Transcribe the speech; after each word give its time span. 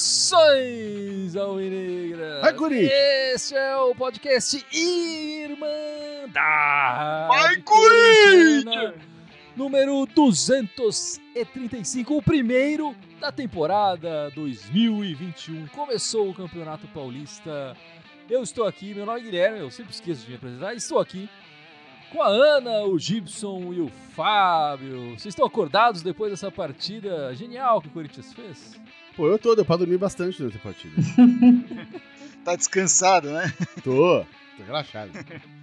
Saudações, 0.00 1.36
Alvinegra! 1.36 2.40
Vai, 2.40 2.52
Guri! 2.54 2.88
Este 2.90 3.54
é 3.54 3.76
o 3.76 3.94
podcast 3.94 4.64
Irmandade 4.72 6.32
Vai, 7.28 7.56
Corintiana, 7.58 8.94
Número 9.54 10.06
235, 10.06 12.16
o 12.16 12.22
primeiro 12.22 12.96
da 13.20 13.30
temporada 13.30 14.30
2021. 14.30 15.66
Começou 15.68 16.30
o 16.30 16.34
Campeonato 16.34 16.88
Paulista. 16.88 17.76
Eu 18.28 18.42
estou 18.42 18.66
aqui, 18.66 18.94
meu 18.94 19.04
nome 19.04 19.20
é 19.20 19.22
Guilherme, 19.22 19.58
eu 19.58 19.70
sempre 19.70 19.92
esqueço 19.92 20.22
de 20.22 20.30
me 20.30 20.36
apresentar. 20.36 20.74
Estou 20.74 20.98
aqui 20.98 21.28
com 22.10 22.22
a 22.22 22.28
Ana, 22.28 22.84
o 22.84 22.98
Gibson 22.98 23.74
e 23.74 23.80
o 23.80 23.88
Fábio. 24.16 25.10
Vocês 25.10 25.26
estão 25.26 25.44
acordados 25.44 26.00
depois 26.00 26.30
dessa 26.30 26.50
partida 26.50 27.34
genial 27.34 27.82
que 27.82 27.88
o 27.88 27.90
Corinthians 27.90 28.32
fez? 28.32 28.80
Pô, 29.14 29.28
eu 29.28 29.38
tô, 29.38 29.54
deu 29.54 29.66
pra 29.66 29.76
dormir 29.76 29.98
bastante 29.98 30.38
durante 30.38 30.56
a 30.56 30.60
partida. 30.60 30.94
Tá 32.42 32.56
descansado, 32.56 33.30
né? 33.30 33.52
tô, 33.84 34.24
tô 34.56 34.62
relaxado. 34.64 35.10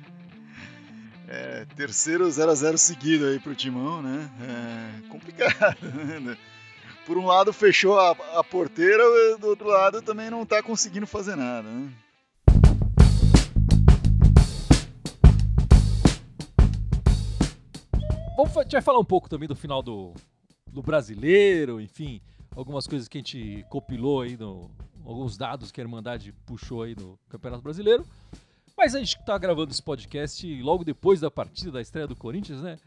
É, 1.29 1.65
terceiro 1.75 2.25
0x0 2.25 2.77
seguido 2.77 3.25
aí 3.25 3.37
pro 3.37 3.53
Timão, 3.53 4.01
né? 4.01 4.29
É 4.39 5.09
complicado, 5.09 5.77
né? 6.21 6.37
Por 7.07 7.17
um 7.17 7.25
lado 7.25 7.53
fechou 7.53 7.97
a, 7.97 8.11
a 8.37 8.43
porteira, 8.43 9.01
do 9.37 9.47
outro 9.47 9.69
lado 9.69 10.01
também 10.01 10.29
não 10.29 10.45
tá 10.45 10.61
conseguindo 10.61 11.07
fazer 11.07 11.37
nada, 11.37 11.65
né? 11.65 11.89
Vamos, 18.35 18.57
a 18.57 18.63
gente 18.63 18.73
vai 18.73 18.81
falar 18.81 18.99
um 18.99 19.05
pouco 19.05 19.29
também 19.29 19.47
do 19.47 19.55
final 19.55 19.81
do, 19.81 20.13
do 20.67 20.81
brasileiro, 20.81 21.79
enfim, 21.79 22.21
algumas 22.53 22.85
coisas 22.85 23.07
que 23.07 23.19
a 23.19 23.21
gente 23.21 23.65
compilou 23.69 24.23
aí, 24.23 24.35
no, 24.35 24.69
alguns 25.05 25.37
dados 25.37 25.71
que 25.71 25.79
a 25.79 25.85
Irmandade 25.85 26.33
puxou 26.45 26.83
aí 26.83 26.93
no 26.93 27.17
Campeonato 27.29 27.63
Brasileiro. 27.63 28.05
Mas 28.77 28.93
a 28.93 28.99
gente 28.99 29.17
tá 29.25 29.37
gravando 29.37 29.71
esse 29.71 29.81
podcast 29.81 30.61
logo 30.61 30.83
depois 30.83 31.21
da 31.21 31.31
partida, 31.31 31.71
da 31.71 31.81
estreia 31.81 32.05
do 32.05 32.17
Corinthians, 32.17 32.61
né? 32.61 32.77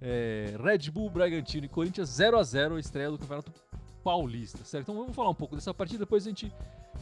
É, 0.00 0.54
Red 0.62 0.90
Bull, 0.90 1.10
Bragantino 1.10 1.66
e 1.66 1.68
Corinthians 1.68 2.08
0 2.10 2.38
a 2.38 2.42
0 2.42 2.76
a 2.76 2.80
estreia 2.80 3.10
do 3.10 3.18
Campeonato 3.18 3.50
Paulista, 4.04 4.58
certo? 4.64 4.84
Então 4.84 4.94
vamos 4.94 5.16
falar 5.16 5.30
um 5.30 5.34
pouco 5.34 5.54
dessa 5.56 5.72
partida, 5.72 6.00
depois 6.00 6.26
a 6.26 6.28
gente 6.28 6.52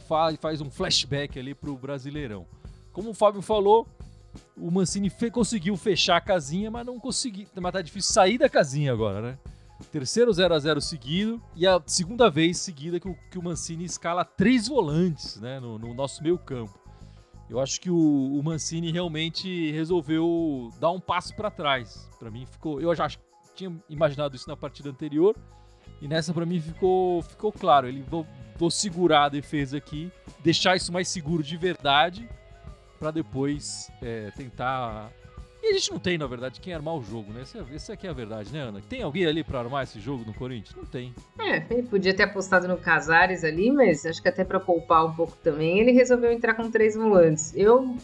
fa- 0.07 0.33
faz 0.39 0.61
um 0.61 0.71
flashback 0.71 1.37
ali 1.37 1.53
pro 1.53 1.75
Brasileirão. 1.75 2.45
Como 2.93 3.09
o 3.09 3.13
Fábio 3.13 3.41
falou, 3.41 3.85
o 4.57 4.71
Mancini 4.71 5.09
fe- 5.09 5.29
conseguiu 5.29 5.75
fechar 5.75 6.15
a 6.17 6.21
casinha, 6.21 6.71
mas 6.71 6.85
não 6.85 6.97
conseguiu. 6.99 7.45
Mas 7.61 7.71
tá 7.73 7.81
difícil 7.81 8.13
sair 8.13 8.37
da 8.37 8.47
casinha 8.49 8.93
agora, 8.93 9.21
né? 9.21 9.37
Terceiro 9.91 10.31
0 10.31 10.53
a 10.53 10.59
0 10.59 10.79
seguido 10.79 11.41
e 11.55 11.67
a 11.67 11.81
segunda 11.85 12.29
vez 12.29 12.57
seguida 12.57 12.99
que 13.01 13.07
o, 13.09 13.15
que 13.29 13.37
o 13.37 13.43
Mancini 13.43 13.83
escala 13.83 14.23
três 14.23 14.67
volantes 14.69 15.41
né, 15.41 15.59
no, 15.59 15.77
no 15.77 15.93
nosso 15.93 16.23
meio 16.23 16.37
campo. 16.37 16.79
Eu 17.49 17.59
acho 17.59 17.81
que 17.81 17.89
o, 17.89 17.97
o 18.39 18.41
Mancini 18.41 18.91
realmente 18.91 19.71
resolveu 19.71 20.71
dar 20.79 20.89
um 20.91 21.01
passo 21.01 21.35
para 21.35 21.51
trás. 21.51 22.09
Para 22.17 22.31
mim 22.31 22.45
ficou, 22.45 22.79
eu 22.79 22.95
já 22.95 23.07
tinha 23.53 23.75
imaginado 23.89 24.35
isso 24.35 24.47
na 24.47 24.55
partida 24.55 24.89
anterior 24.89 25.35
e 26.03 26.07
nessa 26.07 26.33
para 26.33 26.45
mim 26.45 26.59
ficou, 26.59 27.21
ficou 27.23 27.51
claro. 27.51 27.87
Ele 27.87 28.03
vou, 28.09 28.27
vou 28.57 28.69
segurar 28.69 29.23
a 29.25 29.29
defesa 29.29 29.77
aqui, 29.77 30.11
deixar 30.43 30.75
isso 30.75 30.91
mais 30.91 31.07
seguro 31.07 31.41
de 31.41 31.55
verdade 31.55 32.27
para 32.99 33.09
depois 33.09 33.89
é, 34.01 34.29
tentar. 34.35 35.09
E 35.61 35.67
a 35.69 35.73
gente 35.73 35.91
não 35.91 35.99
tem, 35.99 36.17
na 36.17 36.27
verdade, 36.27 36.59
quem 36.59 36.73
armar 36.73 36.93
o 36.95 37.01
jogo, 37.01 37.31
né? 37.31 37.43
Essa, 37.43 37.59
é- 37.59 37.75
essa 37.75 37.93
aqui 37.93 38.05
é 38.05 38.09
a 38.09 38.13
verdade, 38.13 38.51
né, 38.51 38.59
Ana? 38.59 38.81
Tem 38.89 39.01
alguém 39.01 39.25
ali 39.25 39.45
para 39.45 39.59
armar 39.59 39.83
esse 39.83 39.97
jogo 39.97 40.25
no 40.25 40.33
Corinthians? 40.33 40.75
Não 40.75 40.83
tem. 40.85 41.15
É, 41.39 41.63
ele 41.73 41.83
podia 41.83 42.13
ter 42.13 42.23
apostado 42.23 42.67
no 42.67 42.75
Casares 42.75 43.45
ali, 43.45 43.71
mas 43.71 44.05
acho 44.05 44.21
que 44.21 44.27
até 44.27 44.43
pra 44.43 44.59
poupar 44.59 45.05
um 45.05 45.13
pouco 45.13 45.37
também, 45.41 45.79
ele 45.79 45.93
resolveu 45.93 46.33
entrar 46.33 46.53
com 46.55 46.69
três 46.69 46.95
volantes. 46.95 47.53
Eu, 47.55 47.95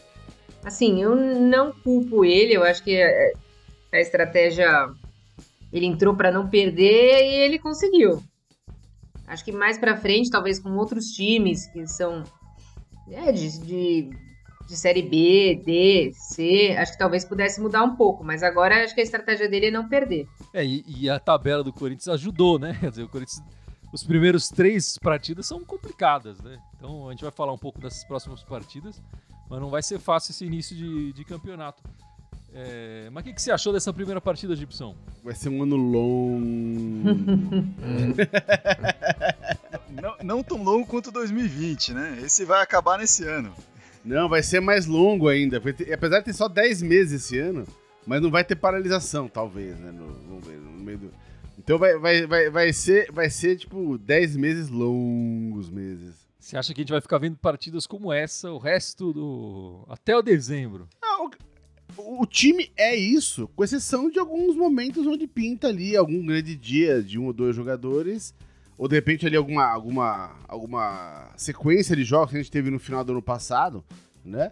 assim, 0.63 1.03
eu 1.03 1.13
não 1.15 1.73
culpo 1.73 2.23
ele, 2.23 2.53
eu 2.53 2.63
acho 2.63 2.81
que 2.81 2.95
é- 2.95 3.33
a 3.91 3.99
estratégia 3.99 4.89
ele 5.72 5.85
entrou 5.85 6.16
pra 6.16 6.31
não 6.31 6.50
perder 6.50 7.24
e 7.24 7.35
ele 7.35 7.59
conseguiu. 7.59 8.22
Acho 9.28 9.46
que 9.46 9.52
mais 9.52 9.78
pra 9.78 9.96
frente, 9.96 10.30
talvez 10.30 10.59
com 10.59 10.75
outros 10.75 11.12
times 11.12 11.68
que 11.68 11.85
são 11.85 12.24
é, 13.12 13.31
de, 13.31 13.59
de, 13.59 14.09
de 14.68 14.78
série 14.78 15.03
B, 15.03 15.62
D, 15.63 16.12
C, 16.13 16.75
acho 16.78 16.94
que 16.94 16.97
talvez 16.97 17.24
pudesse 17.24 17.62
mudar 17.62 17.84
um 17.84 17.96
pouco, 17.96 18.24
mas 18.24 18.41
agora 18.41 18.84
acho 18.84 18.94
que 18.94 19.02
a 19.02 19.03
estratégia 19.03 19.47
dele 19.47 19.68
é 19.68 19.72
não 19.72 19.88
perder. 19.88 20.28
É, 20.53 20.66
e, 20.66 20.84
e 20.88 21.09
a 21.09 21.19
tabela 21.19 21.63
do 21.63 21.72
Corinthians 21.72 22.07
ajudou, 22.07 22.57
né? 22.57 22.75
Quer 22.80 22.90
dizer, 22.90 23.03
o 23.03 23.09
Corinthians. 23.09 23.41
Os 23.91 24.03
primeiros 24.03 24.50
três 24.50 25.00
partidas 25.00 25.47
são 25.47 25.66
complicadas, 25.66 26.40
né? 26.41 26.59
Então 26.75 27.07
a 27.07 27.12
gente 27.12 27.24
vai 27.24 27.31
falar 27.31 27.51
um 27.51 27.57
pouco 27.57 27.81
dessas 27.81 28.03
próximas 28.03 28.44
partidas, 28.44 29.01
mas 29.50 29.59
não 29.59 29.69
vai 29.69 29.81
ser 29.81 30.00
fácil 30.00 30.31
esse 30.31 30.46
início 30.46 30.75
de, 30.75 31.12
de 31.12 31.25
campeonato. 31.25 31.81
É, 32.53 33.09
mas 33.11 33.21
o 33.21 33.25
que, 33.25 33.33
que 33.33 33.41
você 33.41 33.51
achou 33.51 33.71
dessa 33.71 33.93
primeira 33.93 34.19
partida, 34.19 34.55
Gibson? 34.55 34.95
Vai 35.23 35.35
ser 35.35 35.49
um 35.49 35.63
ano 35.63 35.75
longo. 35.75 37.09
Não, 40.01 40.15
não 40.23 40.43
tão 40.43 40.63
longo 40.63 40.85
quanto 40.85 41.11
2020, 41.11 41.93
né? 41.93 42.19
Esse 42.23 42.45
vai 42.45 42.61
acabar 42.61 42.97
nesse 42.99 43.25
ano. 43.25 43.53
não, 44.05 44.29
vai 44.29 44.41
ser 44.41 44.61
mais 44.61 44.85
longo 44.85 45.27
ainda. 45.27 45.59
ter- 45.59 45.91
apesar 45.91 46.19
de 46.19 46.25
ter 46.25 46.33
só 46.33 46.47
10 46.47 46.81
meses 46.83 47.23
esse 47.23 47.38
ano, 47.39 47.65
mas 48.05 48.21
não 48.21 48.29
vai 48.31 48.43
ter 48.43 48.55
paralisação, 48.55 49.27
talvez, 49.27 49.77
né? 49.79 49.91
No, 49.91 50.13
vamos 50.27 50.47
ver, 50.47 50.57
no 50.57 50.71
meio 50.71 50.97
do... 50.99 51.11
Então 51.57 51.77
vai, 51.77 51.97
vai, 51.97 52.25
vai, 52.25 52.49
vai, 52.49 52.71
ser, 52.71 53.11
vai 53.11 53.29
ser, 53.29 53.57
tipo, 53.57 53.97
10 53.97 54.38
meses 54.38 54.69
longos 54.69 55.69
meses. 55.69 56.15
Você 56.39 56.55
acha 56.55 56.73
que 56.73 56.79
a 56.79 56.83
gente 56.83 56.91
vai 56.91 57.01
ficar 57.01 57.17
vendo 57.17 57.35
partidas 57.35 57.85
como 57.85 58.13
essa 58.13 58.49
o 58.49 58.57
resto 58.57 59.11
do. 59.11 59.83
até 59.89 60.15
o 60.15 60.21
dezembro? 60.21 60.88
O 62.05 62.25
time 62.25 62.71
é 62.77 62.95
isso, 62.95 63.47
com 63.55 63.63
exceção 63.63 64.09
de 64.09 64.19
alguns 64.19 64.55
momentos 64.55 65.05
onde 65.05 65.27
pinta 65.27 65.67
ali 65.67 65.97
algum 65.97 66.25
grande 66.25 66.55
dia 66.55 67.03
de 67.03 67.19
um 67.19 67.25
ou 67.25 67.33
dois 67.33 67.55
jogadores, 67.55 68.33
ou 68.77 68.87
de 68.87 68.95
repente 68.95 69.27
ali 69.27 69.35
alguma, 69.35 69.65
alguma, 69.65 70.39
alguma 70.47 71.31
sequência 71.35 71.95
de 71.95 72.05
jogos 72.05 72.31
que 72.31 72.38
a 72.38 72.41
gente 72.41 72.51
teve 72.51 72.69
no 72.69 72.79
final 72.79 73.03
do 73.03 73.11
ano 73.11 73.21
passado, 73.21 73.83
né? 74.23 74.51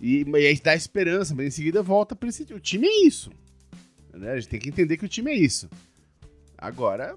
E, 0.00 0.24
e 0.28 0.36
aí 0.36 0.60
dá 0.60 0.74
esperança, 0.74 1.32
mas 1.34 1.46
em 1.46 1.50
seguida 1.50 1.80
volta 1.82 2.16
para 2.16 2.28
esse. 2.28 2.42
O 2.52 2.58
time 2.58 2.88
é 2.88 3.06
isso. 3.06 3.30
Né? 4.12 4.32
A 4.32 4.34
gente 4.34 4.48
tem 4.48 4.58
que 4.58 4.68
entender 4.68 4.96
que 4.96 5.04
o 5.04 5.08
time 5.08 5.30
é 5.30 5.36
isso. 5.36 5.70
Agora, 6.58 7.16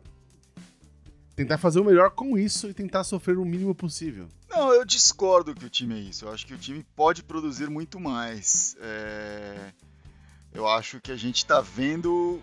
tentar 1.36 1.58
fazer 1.58 1.80
o 1.80 1.84
melhor 1.84 2.12
com 2.12 2.38
isso 2.38 2.70
e 2.70 2.74
tentar 2.74 3.04
sofrer 3.04 3.40
o 3.40 3.46
mínimo 3.46 3.74
possível. 3.74 4.28
Não, 4.56 4.74
eu 4.74 4.86
discordo 4.86 5.54
que 5.54 5.66
o 5.66 5.70
time 5.70 5.96
é 5.96 6.00
isso. 6.00 6.24
Eu 6.24 6.32
acho 6.32 6.46
que 6.46 6.54
o 6.54 6.58
time 6.58 6.82
pode 6.96 7.22
produzir 7.22 7.70
muito 7.70 8.00
mais. 8.00 8.78
É, 8.80 9.74
Eu 10.54 10.66
acho 10.66 11.02
que 11.02 11.12
a 11.12 11.18
gente 11.18 11.40
está 11.40 11.60
vendo 11.60 12.42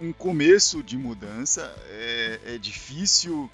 um 0.00 0.12
começo 0.12 0.84
de 0.84 0.96
mudança. 0.96 1.62
É, 1.88 2.40
é 2.54 2.58
difícil 2.58 3.50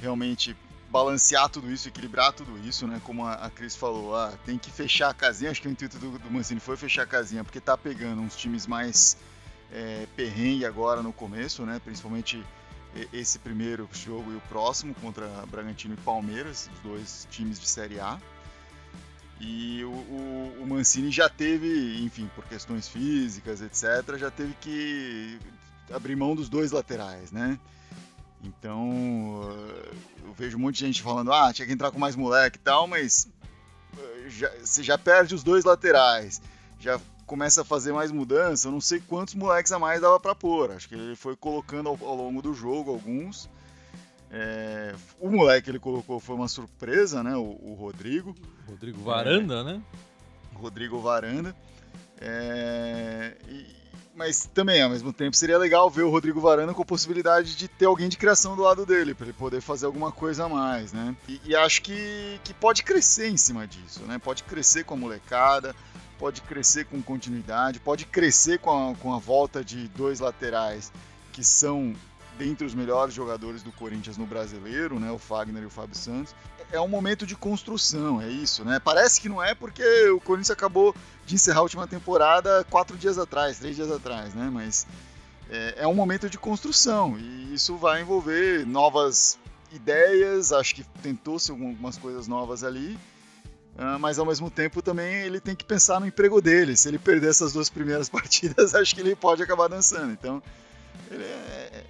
realmente 0.00 0.56
balancear 0.88 1.48
tudo 1.48 1.72
isso, 1.72 1.88
equilibrar 1.88 2.32
tudo 2.32 2.56
isso, 2.64 2.86
né? 2.86 3.00
Como 3.02 3.26
a, 3.26 3.50
Cris 3.50 3.74
falou, 3.74 4.14
ah, 4.14 4.32
tem 4.46 4.56
que 4.56 4.70
fechar 4.70 5.10
a 5.10 5.14
casinha. 5.14 5.50
Acho 5.50 5.60
que 5.60 5.66
o 5.66 5.72
intuito 5.72 5.98
do, 5.98 6.16
do 6.16 6.30
Mancini 6.30 6.60
foi 6.60 6.76
fechar 6.76 7.02
a 7.02 7.06
casinha, 7.06 7.42
porque 7.42 7.58
tá 7.60 7.76
pegando 7.76 8.22
uns 8.22 8.36
times 8.36 8.68
mais 8.68 9.16
é, 9.72 10.06
perrengue 10.14 10.64
agora 10.64 11.02
no 11.02 11.12
começo, 11.12 11.66
né? 11.66 11.80
Principalmente 11.84 12.40
esse 13.12 13.38
primeiro 13.38 13.88
jogo 13.92 14.32
e 14.32 14.36
o 14.36 14.40
próximo 14.42 14.94
contra 14.94 15.26
Bragantino 15.46 15.94
e 15.94 15.96
Palmeiras, 15.98 16.70
os 16.74 16.78
dois 16.80 17.28
times 17.30 17.58
de 17.60 17.66
Série 17.68 17.98
A. 18.00 18.18
E 19.40 19.82
o, 19.84 19.90
o- 19.90 20.56
o 20.62 20.66
Mancini 20.66 21.10
já 21.10 21.28
teve, 21.28 22.00
enfim, 22.04 22.30
por 22.34 22.44
questões 22.44 22.88
físicas, 22.88 23.60
etc., 23.60 24.16
já 24.16 24.30
teve 24.30 24.54
que 24.60 25.38
abrir 25.92 26.14
mão 26.16 26.34
dos 26.36 26.48
dois 26.48 26.70
laterais, 26.72 27.32
né? 27.32 27.58
Então, 28.42 29.42
eu 30.22 30.32
vejo 30.34 30.56
um 30.56 30.60
monte 30.60 30.76
de 30.76 30.86
gente 30.86 31.02
falando, 31.02 31.32
ah, 31.32 31.52
tinha 31.52 31.66
que 31.66 31.72
entrar 31.72 31.90
com 31.90 31.98
mais 31.98 32.14
moleque 32.14 32.58
e 32.58 32.60
tal, 32.60 32.86
mas 32.86 33.26
eh, 33.98 34.26
já- 34.28 34.50
você 34.62 34.82
já 34.82 34.96
perde 34.98 35.34
os 35.34 35.42
dois 35.42 35.64
laterais, 35.64 36.40
já 36.78 37.00
começa 37.24 37.62
a 37.62 37.64
fazer 37.64 37.92
mais 37.92 38.10
mudança, 38.10 38.68
eu 38.68 38.72
não 38.72 38.80
sei 38.80 39.00
quantos 39.00 39.34
moleques 39.34 39.72
a 39.72 39.78
mais 39.78 40.00
dava 40.00 40.18
pra 40.20 40.34
pôr. 40.34 40.70
Acho 40.72 40.88
que 40.88 40.94
ele 40.94 41.16
foi 41.16 41.36
colocando 41.36 41.88
ao, 41.88 41.98
ao 42.02 42.16
longo 42.16 42.42
do 42.42 42.54
jogo 42.54 42.90
alguns. 42.90 43.48
É, 44.30 44.94
o 45.20 45.30
moleque 45.30 45.64
que 45.64 45.70
ele 45.70 45.78
colocou 45.78 46.18
foi 46.18 46.34
uma 46.34 46.48
surpresa, 46.48 47.22
né? 47.22 47.36
O, 47.36 47.58
o 47.62 47.74
Rodrigo, 47.74 48.34
Rodrigo 48.68 49.00
Varanda, 49.02 49.62
né? 49.62 49.82
Rodrigo 50.54 51.00
Varanda. 51.00 51.54
É, 52.20 53.36
e, 53.48 53.66
mas 54.14 54.48
também, 54.54 54.80
ao 54.80 54.90
mesmo 54.90 55.12
tempo, 55.12 55.36
seria 55.36 55.58
legal 55.58 55.90
ver 55.90 56.02
o 56.02 56.10
Rodrigo 56.10 56.40
Varanda 56.40 56.72
com 56.72 56.82
a 56.82 56.84
possibilidade 56.86 57.56
de 57.56 57.66
ter 57.66 57.86
alguém 57.86 58.08
de 58.08 58.16
criação 58.16 58.54
do 58.54 58.62
lado 58.62 58.86
dele, 58.86 59.14
para 59.14 59.26
ele 59.26 59.32
poder 59.32 59.60
fazer 59.60 59.86
alguma 59.86 60.12
coisa 60.12 60.44
a 60.44 60.48
mais, 60.48 60.92
né? 60.92 61.16
E, 61.28 61.40
e, 61.44 61.56
acho 61.56 61.82
que, 61.82 62.40
que 62.44 62.54
pode 62.54 62.82
crescer 62.84 63.28
em 63.28 63.36
cima 63.36 63.66
disso, 63.66 64.02
né? 64.02 64.18
Pode 64.18 64.44
crescer 64.44 64.84
com 64.84 64.94
a 64.94 64.96
molecada, 64.96 65.74
pode 66.24 66.40
crescer 66.40 66.86
com 66.86 67.02
continuidade, 67.02 67.78
pode 67.78 68.06
crescer 68.06 68.58
com 68.58 68.70
a, 68.70 68.94
com 68.94 69.12
a 69.12 69.18
volta 69.18 69.62
de 69.62 69.88
dois 69.88 70.20
laterais 70.20 70.90
que 71.34 71.44
são 71.44 71.94
dentre 72.38 72.66
os 72.66 72.74
melhores 72.74 73.12
jogadores 73.12 73.62
do 73.62 73.70
Corinthians 73.70 74.16
no 74.16 74.24
brasileiro, 74.24 74.98
né? 74.98 75.10
O 75.10 75.18
Fagner 75.18 75.62
e 75.62 75.66
o 75.66 75.70
Fábio 75.70 75.94
Santos. 75.94 76.34
É 76.72 76.80
um 76.80 76.88
momento 76.88 77.26
de 77.26 77.36
construção, 77.36 78.22
é 78.22 78.28
isso, 78.30 78.64
né? 78.64 78.80
Parece 78.82 79.20
que 79.20 79.28
não 79.28 79.42
é 79.42 79.54
porque 79.54 79.84
o 80.08 80.18
Corinthians 80.18 80.50
acabou 80.50 80.96
de 81.26 81.34
encerrar 81.34 81.58
a 81.58 81.64
última 81.64 81.86
temporada 81.86 82.64
quatro 82.70 82.96
dias 82.96 83.18
atrás, 83.18 83.58
três 83.58 83.76
dias 83.76 83.90
atrás, 83.90 84.32
né? 84.32 84.48
Mas 84.50 84.86
é, 85.50 85.74
é 85.80 85.86
um 85.86 85.94
momento 85.94 86.30
de 86.30 86.38
construção 86.38 87.18
e 87.18 87.52
isso 87.52 87.76
vai 87.76 88.00
envolver 88.00 88.64
novas 88.64 89.38
ideias. 89.70 90.54
Acho 90.54 90.74
que 90.74 90.84
tentou-se 91.02 91.50
algumas 91.50 91.98
coisas 91.98 92.26
novas 92.26 92.64
ali. 92.64 92.98
Uh, 93.76 93.98
mas 93.98 94.18
ao 94.18 94.26
mesmo 94.26 94.50
tempo 94.50 94.80
também 94.80 95.14
ele 95.22 95.40
tem 95.40 95.56
que 95.56 95.64
pensar 95.64 95.98
no 95.98 96.06
emprego 96.06 96.40
dele. 96.40 96.76
Se 96.76 96.88
ele 96.88 96.98
perder 96.98 97.30
essas 97.30 97.52
duas 97.52 97.68
primeiras 97.68 98.08
partidas, 98.10 98.74
acho 98.74 98.94
que 98.94 99.00
ele 99.00 99.16
pode 99.16 99.42
acabar 99.42 99.68
dançando. 99.68 100.12
Então, 100.12 100.42
ele 101.10 101.24
é, 101.24 101.84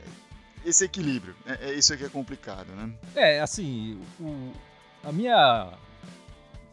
esse 0.64 0.84
equilíbrio. 0.84 1.34
É, 1.46 1.70
é 1.70 1.74
isso 1.74 1.96
que 1.96 2.04
é 2.04 2.08
complicado, 2.08 2.68
né? 2.74 2.90
É, 3.14 3.40
assim, 3.40 4.00
o, 4.18 4.52
a 5.02 5.12
minha 5.12 5.72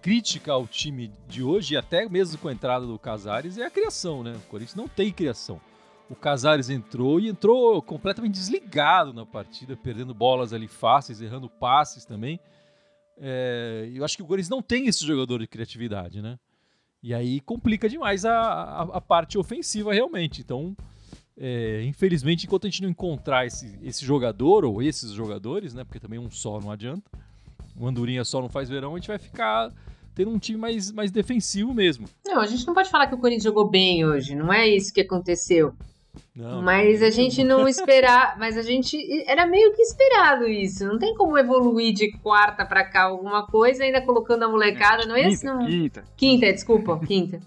crítica 0.01 0.51
ao 0.51 0.65
time 0.65 1.13
de 1.27 1.43
hoje, 1.43 1.77
até 1.77 2.07
mesmo 2.09 2.37
com 2.39 2.47
a 2.47 2.53
entrada 2.53 2.85
do 2.85 2.97
Casares, 2.97 3.57
é 3.57 3.65
a 3.65 3.69
criação, 3.69 4.23
né? 4.23 4.33
O 4.35 4.49
Corinthians 4.49 4.75
não 4.75 4.87
tem 4.87 5.11
criação. 5.11 5.61
O 6.09 6.15
Casares 6.15 6.69
entrou 6.69 7.19
e 7.19 7.29
entrou 7.29 7.81
completamente 7.81 8.33
desligado 8.33 9.13
na 9.13 9.25
partida, 9.25 9.77
perdendo 9.77 10.13
bolas 10.13 10.51
ali 10.51 10.67
fáceis, 10.67 11.21
errando 11.21 11.49
passes 11.49 12.03
também. 12.03 12.39
É, 13.23 13.87
eu 13.93 14.03
acho 14.03 14.17
que 14.17 14.23
o 14.23 14.25
Corinthians 14.25 14.49
não 14.49 14.63
tem 14.63 14.87
esse 14.87 15.05
jogador 15.05 15.39
de 15.39 15.47
criatividade, 15.47 16.21
né? 16.21 16.39
E 17.03 17.13
aí 17.13 17.39
complica 17.39 17.87
demais 17.87 18.25
a, 18.25 18.33
a, 18.33 18.81
a 18.97 19.01
parte 19.01 19.37
ofensiva 19.37 19.93
realmente. 19.93 20.41
Então, 20.41 20.75
é, 21.37 21.83
infelizmente, 21.83 22.45
enquanto 22.45 22.65
a 22.65 22.69
gente 22.69 22.81
não 22.81 22.89
encontrar 22.89 23.45
esse, 23.45 23.77
esse 23.83 24.03
jogador 24.03 24.65
ou 24.65 24.81
esses 24.81 25.11
jogadores, 25.11 25.73
né? 25.73 25.83
Porque 25.83 25.99
também 25.99 26.19
um 26.19 26.31
só 26.31 26.59
não 26.59 26.71
adianta. 26.71 27.09
O 27.79 27.87
Andorinha 27.87 28.25
só 28.25 28.41
não 28.41 28.49
faz 28.49 28.69
verão, 28.69 28.93
a 28.93 28.97
gente 28.97 29.07
vai 29.07 29.19
ficar 29.19 29.71
tendo 30.13 30.31
um 30.31 30.39
time 30.39 30.57
mais, 30.57 30.91
mais 30.91 31.11
defensivo 31.11 31.73
mesmo. 31.73 32.07
Não, 32.25 32.41
a 32.41 32.47
gente 32.47 32.65
não 32.65 32.73
pode 32.73 32.89
falar 32.89 33.07
que 33.07 33.15
o 33.15 33.17
Corinthians 33.17 33.43
jogou 33.43 33.69
bem 33.69 34.05
hoje. 34.05 34.35
Não 34.35 34.51
é 34.51 34.67
isso 34.67 34.93
que 34.93 35.01
aconteceu. 35.01 35.73
Não, 36.35 36.61
mas 36.61 37.01
a 37.01 37.09
gente 37.09 37.43
não 37.43 37.67
esperar, 37.67 38.37
mas 38.37 38.57
a 38.57 38.61
gente 38.61 38.97
era 39.27 39.45
meio 39.45 39.73
que 39.73 39.81
esperado 39.81 40.47
isso. 40.47 40.85
Não 40.85 40.97
tem 40.97 41.15
como 41.15 41.37
evoluir 41.37 41.93
de 41.93 42.11
quarta 42.19 42.65
para 42.65 42.83
cá 42.83 43.03
alguma 43.03 43.45
coisa 43.45 43.83
ainda 43.83 44.01
colocando 44.01 44.43
a 44.43 44.49
molecada, 44.49 45.05
não 45.05 45.15
é 45.15 45.29
isso? 45.29 45.45
Não... 45.45 45.65
Quinta. 45.65 46.03
Quinta, 46.15 46.51
desculpa, 46.51 46.99
quinta. 47.05 47.39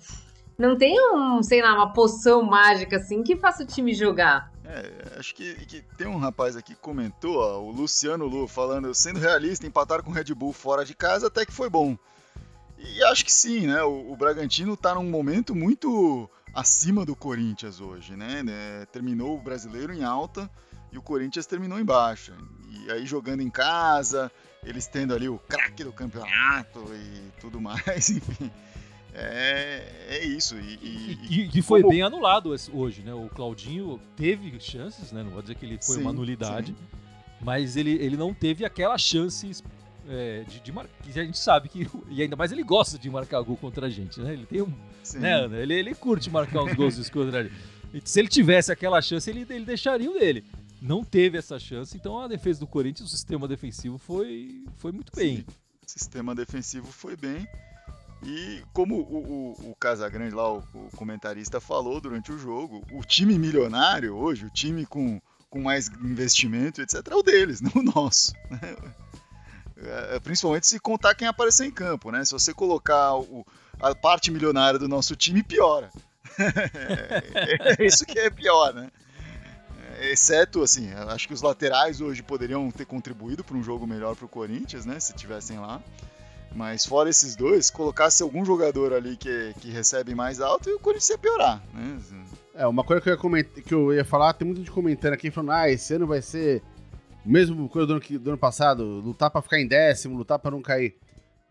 Não 0.56 0.76
tem 0.76 0.96
um, 1.12 1.42
sei 1.42 1.60
lá, 1.60 1.74
uma 1.74 1.92
poção 1.92 2.42
mágica 2.42 2.96
assim 2.96 3.22
que 3.22 3.36
faça 3.36 3.64
o 3.64 3.66
time 3.66 3.92
jogar. 3.92 4.52
É, 4.64 5.18
acho 5.18 5.34
que, 5.34 5.54
que, 5.66 5.82
tem 5.96 6.06
um 6.06 6.16
rapaz 6.16 6.56
aqui 6.56 6.74
que 6.74 6.80
comentou, 6.80 7.36
ó, 7.36 7.60
o 7.60 7.70
Luciano 7.70 8.26
Lu, 8.26 8.48
falando, 8.48 8.94
sendo 8.94 9.18
realista, 9.18 9.66
empatar 9.66 10.02
com 10.02 10.10
o 10.10 10.14
Red 10.14 10.32
Bull 10.34 10.52
fora 10.52 10.84
de 10.84 10.94
casa 10.94 11.26
até 11.26 11.44
que 11.44 11.52
foi 11.52 11.68
bom. 11.68 11.96
E 12.84 13.02
acho 13.04 13.24
que 13.24 13.32
sim, 13.32 13.66
né? 13.66 13.82
O, 13.82 14.12
o 14.12 14.16
Bragantino 14.16 14.76
tá 14.76 14.94
num 14.94 15.08
momento 15.08 15.54
muito 15.54 16.28
acima 16.52 17.04
do 17.04 17.16
Corinthians 17.16 17.80
hoje, 17.80 18.16
né? 18.16 18.42
né? 18.42 18.86
Terminou 18.92 19.36
o 19.36 19.40
brasileiro 19.40 19.92
em 19.92 20.04
alta 20.04 20.50
e 20.92 20.98
o 20.98 21.02
Corinthians 21.02 21.46
terminou 21.46 21.78
em 21.80 21.84
baixa. 21.84 22.32
E 22.70 22.90
aí 22.90 23.06
jogando 23.06 23.40
em 23.40 23.50
casa, 23.50 24.30
eles 24.62 24.86
tendo 24.86 25.14
ali 25.14 25.28
o 25.28 25.38
craque 25.38 25.82
do 25.82 25.92
campeonato 25.92 26.84
e 26.94 27.32
tudo 27.40 27.60
mais, 27.60 28.10
enfim. 28.10 28.50
É, 29.12 30.06
é 30.08 30.24
isso. 30.24 30.56
E, 30.56 30.78
e, 30.82 31.18
e, 31.30 31.58
e 31.58 31.62
foi 31.62 31.82
como... 31.82 31.92
bem 31.92 32.02
anulado 32.02 32.54
hoje, 32.72 33.02
né? 33.02 33.14
O 33.14 33.28
Claudinho 33.28 34.00
teve 34.16 34.58
chances, 34.60 35.12
né? 35.12 35.22
Não 35.22 35.30
vou 35.30 35.42
dizer 35.42 35.54
que 35.54 35.64
ele 35.64 35.78
foi 35.80 35.96
sim, 35.96 36.00
uma 36.02 36.12
nulidade, 36.12 36.72
sim. 36.72 36.98
mas 37.40 37.76
ele, 37.76 37.92
ele 37.92 38.16
não 38.16 38.34
teve 38.34 38.64
aquela 38.64 38.98
chance 38.98 39.48
é, 40.08 40.44
de, 40.44 40.60
de 40.60 40.72
marcar. 40.72 40.94
A 41.06 41.10
gente 41.10 41.38
sabe 41.38 41.68
que. 41.68 41.88
E 42.08 42.22
ainda 42.22 42.36
mais 42.36 42.52
ele 42.52 42.62
gosta 42.62 42.98
de 42.98 43.08
marcar 43.10 43.40
gol 43.42 43.56
contra 43.56 43.86
a 43.86 43.90
gente, 43.90 44.20
né? 44.20 44.32
Ele 44.32 44.46
tem 44.46 44.62
um. 44.62 44.72
Sim. 45.02 45.18
Né, 45.18 45.32
Ana? 45.32 45.56
Ele, 45.56 45.74
ele 45.74 45.94
curte 45.94 46.30
marcar 46.30 46.62
uns 46.62 46.74
gols 46.74 47.08
contra 47.10 47.40
a 47.40 47.42
gente. 47.42 47.54
Se 48.04 48.20
ele 48.20 48.28
tivesse 48.28 48.72
aquela 48.72 49.00
chance, 49.00 49.28
ele, 49.30 49.46
ele 49.48 49.64
deixaria 49.64 50.10
o 50.10 50.18
dele. 50.18 50.44
Não 50.80 51.04
teve 51.04 51.38
essa 51.38 51.58
chance, 51.58 51.96
então 51.96 52.18
a 52.18 52.28
defesa 52.28 52.60
do 52.60 52.66
Corinthians, 52.66 53.08
o 53.08 53.10
sistema 53.10 53.48
defensivo 53.48 53.96
foi, 53.96 54.64
foi 54.76 54.92
muito 54.92 55.12
bem. 55.14 55.44
O 55.86 55.90
sistema 55.90 56.34
defensivo 56.34 56.90
foi 56.92 57.16
bem. 57.16 57.46
E 58.22 58.62
como 58.72 58.96
o, 58.96 59.54
o, 59.62 59.70
o 59.70 59.76
Casagrande 59.76 60.34
lá, 60.34 60.52
o, 60.52 60.58
o, 60.58 60.90
comentarista, 60.96 61.60
falou 61.60 62.00
durante 62.00 62.32
o 62.32 62.38
jogo, 62.38 62.82
o 62.92 63.02
time 63.02 63.38
milionário 63.38 64.14
hoje, 64.14 64.46
o 64.46 64.50
time 64.50 64.86
com, 64.86 65.20
com 65.50 65.60
mais 65.60 65.88
investimento, 65.88 66.80
etc., 66.80 67.06
é 67.10 67.14
o 67.14 67.22
deles, 67.22 67.60
não 67.62 67.72
o 67.76 67.82
nosso. 67.82 68.32
Né? 68.50 68.76
É, 69.86 70.20
principalmente 70.20 70.66
se 70.66 70.78
contar 70.80 71.14
quem 71.14 71.28
apareceu 71.28 71.66
em 71.66 71.70
campo, 71.70 72.10
né? 72.10 72.24
Se 72.24 72.32
você 72.32 72.54
colocar 72.54 73.16
o, 73.16 73.46
a 73.80 73.94
parte 73.94 74.30
milionária 74.30 74.78
do 74.78 74.88
nosso 74.88 75.14
time, 75.14 75.42
piora. 75.42 75.90
é, 77.78 77.84
isso 77.84 78.04
que 78.06 78.18
é 78.18 78.30
pior, 78.30 78.72
né? 78.72 78.90
É, 79.98 80.12
exceto, 80.12 80.62
assim, 80.62 80.92
acho 80.92 81.28
que 81.28 81.34
os 81.34 81.42
laterais 81.42 82.00
hoje 82.00 82.22
poderiam 82.22 82.70
ter 82.70 82.86
contribuído 82.86 83.44
para 83.44 83.56
um 83.56 83.62
jogo 83.62 83.86
melhor 83.86 84.16
para 84.16 84.26
o 84.26 84.28
Corinthians, 84.28 84.86
né? 84.86 84.98
Se 84.98 85.12
tivessem 85.12 85.58
lá. 85.58 85.82
Mas 86.54 86.86
fora 86.86 87.10
esses 87.10 87.34
dois, 87.34 87.68
colocasse 87.68 88.22
algum 88.22 88.44
jogador 88.44 88.92
ali 88.92 89.16
que, 89.16 89.54
que 89.60 89.70
recebe 89.70 90.14
mais 90.14 90.40
alto, 90.40 90.70
e 90.70 90.72
o 90.72 90.78
Corinthians 90.78 91.10
ia 91.10 91.18
piorar, 91.18 91.62
né? 91.72 91.98
É, 92.54 92.66
uma 92.66 92.84
coisa 92.84 93.02
que 93.02 93.08
eu 93.08 93.14
ia, 93.14 93.18
comentar, 93.18 93.64
que 93.64 93.74
eu 93.74 93.92
ia 93.92 94.04
falar, 94.04 94.32
tem 94.34 94.46
muita 94.46 94.60
gente 94.60 94.70
comentando 94.70 95.12
aqui, 95.14 95.32
falando, 95.32 95.50
ah, 95.50 95.68
esse 95.68 95.94
ano 95.94 96.06
vai 96.06 96.22
ser 96.22 96.62
mesmo 97.24 97.68
coisa 97.68 97.86
do 97.86 97.94
ano, 97.94 98.18
do 98.18 98.30
ano 98.30 98.38
passado, 98.38 98.84
lutar 98.84 99.30
pra 99.30 99.42
ficar 99.42 99.60
em 99.60 99.66
décimo, 99.66 100.16
lutar 100.16 100.38
pra 100.38 100.50
não 100.50 100.62
cair. 100.62 100.96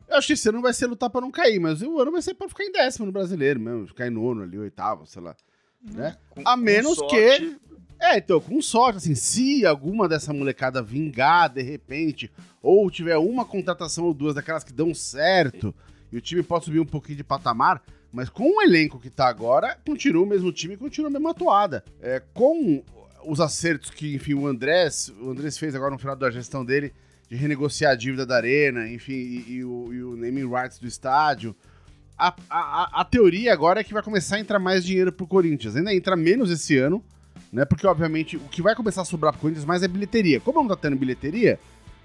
Eu 0.08 0.18
acho 0.18 0.28
que 0.28 0.34
esse 0.34 0.50
ano 0.50 0.62
vai 0.62 0.74
ser 0.74 0.88
lutar 0.88 1.10
pra 1.10 1.22
não 1.22 1.32
cair, 1.32 1.60
mas 1.60 1.82
o 1.82 2.00
ano 2.00 2.12
vai 2.12 2.22
ser 2.22 2.34
pra 2.34 2.48
ficar 2.48 2.64
em 2.64 2.72
décimo 2.72 3.06
no 3.06 3.12
brasileiro 3.12 3.60
mesmo, 3.60 3.88
ficar 3.88 4.08
em 4.08 4.12
nono 4.12 4.44
ali, 4.44 4.58
oitavo, 4.58 5.06
sei 5.06 5.22
lá. 5.22 5.36
Né? 5.82 6.16
Com, 6.30 6.44
a 6.46 6.56
menos 6.56 7.02
que 7.10 7.58
é, 8.00 8.18
então, 8.18 8.42
com 8.42 8.62
sorte, 8.62 8.98
assim, 8.98 9.16
se 9.16 9.66
alguma 9.66 10.10
dessa 10.10 10.34
molecada 10.34 10.82
vingar 10.82 11.48
de 11.48 11.62
repente, 11.62 12.30
ou 12.62 12.92
tiver 12.92 13.18
uma 13.18 13.46
contratação 13.46 14.04
ou 14.04 14.14
duas 14.14 14.36
daquelas 14.36 14.64
que 14.64 14.74
dão 14.74 14.94
certo, 14.94 15.74
e 16.12 16.18
o 16.18 16.22
time 16.22 16.44
pode 16.44 16.66
subir 16.66 16.82
um 16.82 16.86
pouquinho 16.86 17.18
de 17.18 17.24
patamar, 17.24 17.82
mas 18.12 18.28
com 18.28 18.58
o 18.58 18.62
elenco 18.62 19.00
que 19.00 19.10
tá 19.10 19.28
agora, 19.28 19.78
continua 19.86 20.24
o 20.24 20.28
mesmo 20.28 20.52
time, 20.52 20.76
continua 20.76 21.10
a 21.10 21.14
mesma 21.14 21.32
atuada. 21.32 21.82
É, 22.02 22.22
com 22.34 22.84
os 23.26 23.40
acertos 23.40 23.90
que, 23.90 24.16
enfim, 24.16 24.34
o 24.34 24.48
Andrés, 24.48 25.12
o 25.22 25.30
Andrés 25.30 25.58
fez 25.58 25.76
agora 25.76 25.92
no 25.92 26.00
final 26.00 26.16
da 26.16 26.30
gestão 26.30 26.64
dele, 26.64 26.94
de 27.30 27.36
renegociar 27.36 27.92
a 27.92 27.96
dívida 27.96 28.26
da 28.26 28.36
arena, 28.36 28.88
enfim, 28.88 29.14
e, 29.14 29.46
e, 29.54 29.66
o, 29.66 29.94
e 29.94 30.04
o, 30.04 30.16
naming 30.16 30.50
rights 30.50 30.78
do 30.80 30.88
estádio. 30.88 31.56
A, 32.18 32.34
a, 32.50 33.02
a, 33.02 33.06
teoria 33.06 33.52
agora 33.52 33.80
é 33.80 33.84
que 33.84 33.94
vai 33.94 34.04
começar 34.04 34.36
a 34.36 34.40
entrar 34.40 34.60
mais 34.60 34.86
dinheiro 34.86 35.12
pro 35.12 35.26
Corinthians. 35.26 35.76
Ainda 35.76 35.94
entra 35.94 36.16
menos 36.16 36.52
esse 36.52 36.78
ano, 36.78 37.04
né? 37.52 37.66
Porque, 37.66 37.88
obviamente, 37.88 38.38
o 38.38 38.48
que 38.50 38.62
vai 38.62 38.76
começar 38.76 39.02
a 39.02 39.06
sobrar 39.06 39.34
pro 39.34 39.42
Corinthians 39.42 39.66
mais 39.66 39.82
é 39.82 39.88
bilheteria. 39.88 40.40
Como 40.40 40.62
não 40.62 40.70
tá 40.70 40.76
tendo 40.76 40.96
bilheteria, 40.96 41.60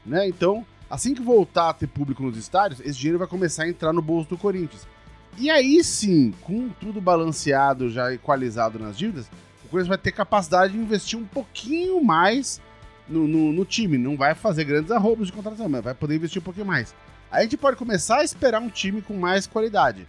né? 0.04 0.26
Então, 0.26 0.64
assim 0.88 1.14
que 1.14 1.22
voltar 1.22 1.70
a 1.70 1.75
ter 1.75 1.87
público 1.87 2.22
nos 2.22 2.37
estádios, 2.37 2.80
esse 2.80 2.98
dinheiro 2.98 3.18
vai 3.18 3.28
começar 3.28 3.64
a 3.64 3.68
entrar 3.68 3.92
no 3.92 4.00
bolso 4.00 4.30
do 4.30 4.38
Corinthians. 4.38 4.87
E 5.37 5.50
aí 5.50 5.84
sim, 5.84 6.32
com 6.40 6.68
tudo 6.70 7.00
balanceado, 7.00 7.90
já 7.90 8.12
equalizado 8.12 8.78
nas 8.78 8.96
dívidas, 8.98 9.30
o 9.68 9.70
Corinthians 9.70 9.88
vai 9.88 9.98
ter 9.98 10.12
capacidade 10.12 10.72
de 10.72 10.78
investir 10.78 11.18
um 11.18 11.26
pouquinho 11.26 12.02
mais 12.02 12.60
no, 13.06 13.28
no, 13.28 13.52
no 13.52 13.64
time. 13.66 13.98
Não 13.98 14.16
vai 14.16 14.34
fazer 14.34 14.64
grandes 14.64 14.90
arrobos 14.90 15.26
de 15.26 15.32
contratação, 15.32 15.68
mas 15.68 15.84
vai 15.84 15.94
poder 15.94 16.16
investir 16.16 16.40
um 16.40 16.44
pouquinho 16.44 16.66
mais. 16.66 16.94
Aí 17.30 17.40
a 17.40 17.42
gente 17.42 17.58
pode 17.58 17.76
começar 17.76 18.18
a 18.18 18.25
esperar 18.25 18.62
um 18.62 18.70
time 18.70 19.02
com 19.02 19.14
mais 19.14 19.46
qualidade. 19.46 20.08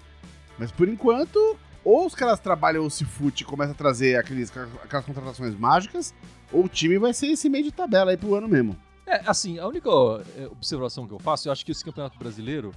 Mas 0.58 0.72
por 0.72 0.88
enquanto, 0.88 1.58
ou 1.84 2.06
os 2.06 2.16
caras 2.16 2.40
trabalham 2.40 2.86
o 2.86 2.90
Cifute 2.90 3.44
e 3.44 3.46
começam 3.46 3.74
a 3.74 3.78
trazer 3.78 4.18
aqueles, 4.18 4.50
aquelas 4.82 5.06
contratações 5.06 5.54
mágicas, 5.56 6.14
ou 6.54 6.64
o 6.64 6.70
time 6.70 6.98
vai 6.98 7.14
ser 7.14 7.28
esse 7.28 7.50
meio 7.50 7.66
de 7.66 7.72
tabela 7.72 8.12
aí 8.12 8.18
pro 8.18 8.36
ano 8.36 8.48
mesmo. 8.48 8.78
É, 9.06 9.22
assim, 9.26 9.60
a 9.60 9.68
única 9.68 9.90
é, 10.38 10.46
observação 10.48 11.06
que 11.06 11.14
eu 11.14 11.20
faço, 11.20 11.50
eu 11.50 11.52
acho 11.52 11.66
que 11.66 11.72
esse 11.74 11.84
campeonato 11.84 12.18
brasileiro 12.18 12.72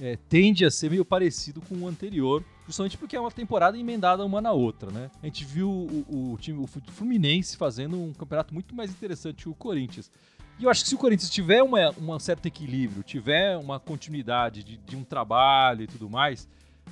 é, 0.00 0.16
tende 0.28 0.64
a 0.64 0.70
ser 0.70 0.90
meio 0.90 1.04
parecido 1.04 1.60
com 1.60 1.74
o 1.76 1.86
anterior, 1.86 2.42
justamente 2.66 2.96
porque 2.96 3.16
é 3.16 3.20
uma 3.20 3.30
temporada 3.30 3.78
emendada 3.78 4.24
uma 4.24 4.40
na 4.40 4.52
outra, 4.52 4.90
né? 4.90 5.10
A 5.22 5.26
gente 5.26 5.44
viu 5.44 5.68
o, 5.68 6.32
o 6.32 6.38
time, 6.38 6.62
o 6.62 6.66
Fluminense 6.66 7.56
fazendo 7.56 8.00
um 8.00 8.12
campeonato 8.12 8.52
muito 8.52 8.74
mais 8.74 8.90
interessante 8.90 9.44
que 9.44 9.48
o 9.48 9.54
Corinthians. 9.54 10.10
E 10.58 10.64
eu 10.64 10.70
acho 10.70 10.82
que 10.82 10.88
se 10.88 10.94
o 10.94 10.98
Corinthians 10.98 11.30
tiver 11.30 11.62
uma, 11.62 11.90
um 11.90 12.18
certo 12.18 12.46
equilíbrio, 12.46 13.02
tiver 13.02 13.56
uma 13.56 13.80
continuidade 13.80 14.62
de, 14.62 14.76
de 14.76 14.96
um 14.96 15.02
trabalho 15.02 15.82
e 15.82 15.86
tudo 15.86 16.08
mais, 16.08 16.48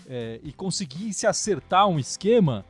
é, 0.08 0.40
e 0.42 0.52
conseguir 0.52 1.12
se 1.12 1.26
acertar 1.26 1.86
um 1.86 1.98
esquema, 1.98 2.64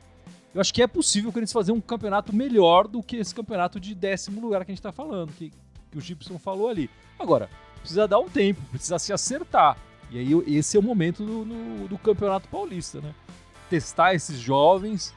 eu 0.53 0.61
acho 0.61 0.73
que 0.73 0.83
é 0.83 0.87
possível 0.87 1.29
o 1.29 1.33
Corinthians 1.33 1.53
fazer 1.53 1.71
um 1.71 1.81
campeonato 1.81 2.33
melhor 2.33 2.87
do 2.87 3.01
que 3.01 3.17
esse 3.17 3.33
campeonato 3.33 3.79
de 3.79 3.95
décimo 3.95 4.39
lugar 4.39 4.63
que 4.63 4.71
a 4.71 4.75
gente 4.75 4.83
tá 4.83 4.91
falando, 4.91 5.33
que, 5.33 5.51
que 5.91 5.97
o 5.97 6.01
Gibson 6.01 6.37
falou 6.37 6.69
ali. 6.69 6.89
Agora, 7.17 7.49
precisa 7.79 8.07
dar 8.07 8.19
um 8.19 8.29
tempo, 8.29 8.61
precisa 8.69 8.99
se 8.99 9.11
acertar. 9.11 9.77
E 10.13 10.19
aí 10.19 10.55
esse 10.55 10.77
é 10.77 10.79
o 10.79 10.83
momento 10.83 11.25
do, 11.25 11.87
do 11.87 11.97
Campeonato 11.97 12.47
Paulista, 12.47 13.01
né? 13.01 13.15
Testar 13.67 14.13
esses 14.13 14.39
jovens 14.39 15.11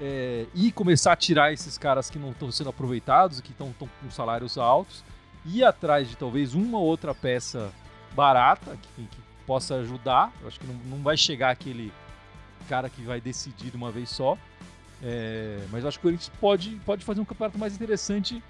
é, 0.00 0.46
e 0.54 0.70
começar 0.70 1.12
a 1.12 1.16
tirar 1.16 1.52
esses 1.52 1.76
caras 1.76 2.08
que 2.08 2.18
não 2.18 2.30
estão 2.30 2.52
sendo 2.52 2.70
aproveitados, 2.70 3.40
que 3.40 3.50
estão 3.50 3.72
com 3.72 4.10
salários 4.10 4.56
altos, 4.56 5.02
ir 5.44 5.64
atrás 5.64 6.08
de 6.08 6.16
talvez 6.16 6.54
uma 6.54 6.78
ou 6.78 6.84
outra 6.84 7.12
peça 7.12 7.72
barata 8.14 8.78
que, 8.94 9.02
que 9.02 9.18
possa 9.44 9.74
ajudar. 9.76 10.32
Eu 10.40 10.46
acho 10.46 10.60
que 10.60 10.66
não, 10.66 10.74
não 10.96 11.02
vai 11.02 11.16
chegar 11.16 11.50
aquele 11.50 11.92
cara 12.68 12.88
que 12.88 13.02
vai 13.02 13.20
decidir 13.20 13.70
de 13.70 13.76
uma 13.76 13.90
vez 13.90 14.10
só. 14.10 14.38
É, 15.02 15.58
mas 15.72 15.82
eu 15.82 15.88
acho 15.88 15.98
que 15.98 16.06
o 16.06 16.08
Corinthians 16.08 16.32
pode, 16.40 16.70
pode 16.86 17.04
fazer 17.04 17.20
um 17.20 17.24
campeonato 17.24 17.58
mais 17.58 17.74
interessante 17.74 18.40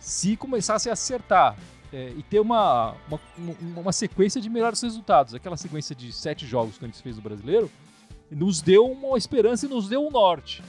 se 0.00 0.36
começasse 0.36 0.90
a 0.90 0.92
acertar 0.92 1.56
é, 1.96 2.12
e 2.14 2.22
ter 2.22 2.40
uma, 2.40 2.94
uma, 3.08 3.20
uma, 3.74 3.92
sequência 3.92 4.38
de 4.38 4.50
melhores 4.50 4.82
resultados. 4.82 5.32
Aquela 5.32 5.56
sequência 5.56 5.96
de 5.96 6.12
sete 6.12 6.46
jogos 6.46 6.76
que 6.76 6.84
a 6.84 6.88
gente 6.88 7.02
fez 7.02 7.16
no 7.16 7.22
brasileiro 7.22 7.70
nos 8.30 8.60
deu 8.60 8.84
uma 8.84 9.16
esperança 9.16 9.64
e 9.64 9.68
nos 9.68 9.88
deu 9.88 10.06
um 10.06 10.10
norte. 10.10 10.62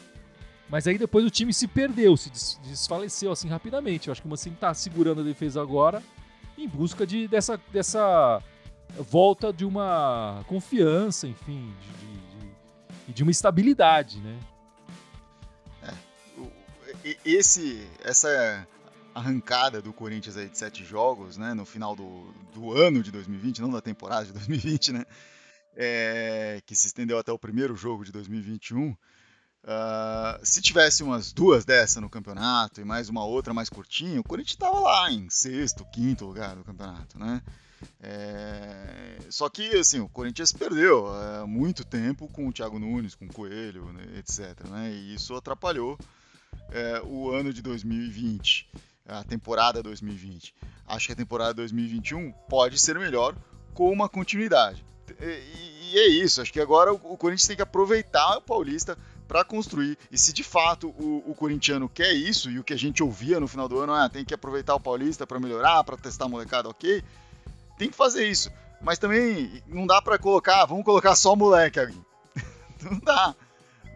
Mas 0.70 0.88
aí 0.88 0.98
depois 0.98 1.26
o 1.26 1.30
time 1.30 1.54
se 1.54 1.68
perdeu, 1.68 2.16
se 2.16 2.30
desfaleceu 2.62 3.34
assim 3.34 3.50
rapidamente. 3.50 4.08
Eu 4.08 4.14
acho 4.14 4.22
que 4.22 4.28
o 4.28 4.30
Mancini 4.30 4.56
está 4.56 4.74
segurando 4.74 5.20
a 5.20 5.24
defesa 5.24 5.62
agora 5.62 6.02
em 6.58 6.66
busca 6.66 7.06
de, 7.06 7.28
dessa, 7.28 7.60
dessa 7.74 8.42
volta 8.98 9.52
de 9.52 9.66
uma 9.66 10.46
confiança, 10.48 11.28
enfim, 11.28 11.74
de, 11.82 13.08
de, 13.08 13.14
de 13.14 13.24
uma 13.24 13.32
estabilidade, 13.32 14.22
né? 14.22 14.40
É, 17.04 17.18
esse, 17.26 17.86
essa 18.02 18.66
arrancada 19.18 19.82
do 19.82 19.92
Corinthians 19.92 20.38
aí 20.38 20.48
de 20.48 20.58
sete 20.58 20.86
jogos, 20.86 21.38
né, 21.38 21.54
no 21.54 21.66
final 21.66 21.96
do, 21.96 22.32
do 22.54 22.72
ano 22.72 23.02
de 23.02 23.12
2020, 23.12 23.62
não 23.62 23.72
da 23.72 23.82
temporada 23.82 24.26
de 24.26 24.34
2020, 24.34 24.94
né, 24.94 25.06
é, 25.76 26.62
que 26.66 26.76
se 26.76 26.88
estendeu 26.88 27.18
até 27.18 27.32
o 27.32 27.40
primeiro 27.40 27.76
jogo 27.76 28.06
de 28.06 28.12
2021. 28.12 28.90
Uh, 28.90 28.96
ah, 29.70 30.40
se 30.44 30.62
tivesse 30.62 31.04
umas 31.04 31.34
duas 31.34 31.66
dessa 31.66 32.00
no 32.00 32.10
campeonato 32.10 32.80
e 32.80 32.86
mais 32.86 33.10
uma 33.10 33.26
outra 33.26 33.54
mais 33.54 33.70
curtinha, 33.70 34.22
o 34.22 34.24
Corinthians 34.24 34.54
estava 34.54 34.80
lá 34.80 35.12
em 35.12 35.30
sexto, 35.30 35.86
quinto 35.92 36.26
lugar 36.26 36.56
do 36.56 36.64
campeonato, 36.64 37.20
né? 37.20 37.42
É... 38.00 39.18
Só 39.30 39.50
que 39.50 39.76
assim, 39.76 40.00
o 40.00 40.08
Corinthians 40.08 40.54
perdeu 40.54 41.08
muito 41.46 41.84
tempo 41.84 42.30
com 42.30 42.48
o 42.48 42.54
Thiago 42.54 42.80
Nunes, 42.80 43.14
com 43.14 43.26
o 43.26 43.34
Coelho, 43.34 43.92
né, 43.92 44.04
etc. 44.18 44.64
Né? 44.70 44.92
E 44.94 45.16
isso 45.16 45.36
atrapalhou 45.36 45.98
é, 46.72 47.02
o 47.04 47.30
ano 47.32 47.52
de 47.52 47.62
2020 47.62 48.70
a 49.08 49.24
temporada 49.24 49.82
2020. 49.82 50.54
Acho 50.88 51.08
que 51.08 51.14
a 51.14 51.16
temporada 51.16 51.54
2021 51.56 52.32
pode 52.50 52.80
ser 52.80 52.98
melhor 53.00 53.36
com 53.74 53.92
uma 53.92 54.10
continuidade. 54.10 54.86
E, 55.20 55.94
e 55.94 56.00
é 56.00 56.08
isso, 56.08 56.42
acho 56.42 56.52
que 56.52 56.60
agora 56.60 56.94
o, 56.94 56.96
o, 56.96 57.18
Corinthians 57.18 57.48
tem 57.48 57.56
que 57.56 57.62
aproveitar 57.62 58.38
o 58.38 58.42
Paulista 58.42 58.98
para 59.28 59.44
construir. 59.44 59.98
E 60.12 60.18
se 60.18 60.34
de 60.34 60.44
fato 60.44 60.90
o, 60.90 61.24
o, 61.26 61.36
corintiano 61.36 61.88
quer 61.88 62.14
isso, 62.14 62.50
e 62.50 62.60
o 62.60 62.64
que 62.64 62.74
a 62.74 62.78
gente 62.78 63.04
ouvia 63.04 63.40
no 63.40 63.48
final 63.48 63.68
do 63.68 63.80
ano, 63.80 63.94
ah, 63.94 64.10
tem 64.10 64.26
que 64.26 64.34
aproveitar 64.34 64.76
o 64.76 64.80
Paulista 64.80 65.26
para 65.26 65.40
melhorar, 65.40 65.84
para 65.84 65.98
testar 65.98 66.26
a 66.26 66.30
molecada, 66.30 66.70
ok, 66.70 67.04
tem 67.78 67.90
que 67.90 67.96
fazer 67.96 68.28
isso. 68.28 68.52
Mas 68.82 69.00
também 69.00 69.62
não 69.68 69.88
dá 69.88 70.02
para 70.02 70.18
colocar, 70.18 70.66
vamos 70.66 70.86
colocar 70.86 71.16
só 71.16 71.36
moleque 71.36 71.80
ali. 71.80 72.02
não 72.82 73.00
dá 73.00 73.36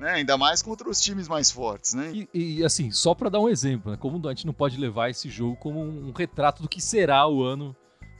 né? 0.01 0.13
Ainda 0.13 0.38
mais 0.38 0.62
contra 0.62 0.89
os 0.89 1.00
times 1.00 1.27
mais 1.27 1.51
fortes, 1.51 1.93
né? 1.93 2.12
E, 2.13 2.58
e 2.58 2.65
assim, 2.65 2.91
só 2.91 3.13
para 3.13 3.29
dar 3.29 3.39
um 3.39 3.48
exemplo, 3.48 3.91
né? 3.91 3.98
como 3.98 4.27
a 4.27 4.31
gente 4.31 4.46
não 4.46 4.53
pode 4.53 4.77
levar 4.77 5.10
esse 5.10 5.29
jogo 5.29 5.55
como 5.55 5.79
um 5.79 6.12
retrato 6.12 6.62
do 6.62 6.67
que 6.67 6.81
será 6.81 7.25
o 7.27 7.43
ano 7.43 7.75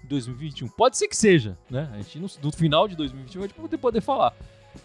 2021. 0.08 0.68
Pode 0.70 0.98
ser 0.98 1.08
que 1.08 1.18
seja, 1.18 1.58
né? 1.70 1.90
A 1.92 1.98
gente 1.98 2.20
no, 2.20 2.30
no 2.44 2.52
final 2.52 2.88
de 2.88 2.96
2021 2.96 3.44
a 3.44 3.48
gente 3.48 3.60
vai 3.60 3.78
poder 3.78 4.02
falar. 4.02 4.34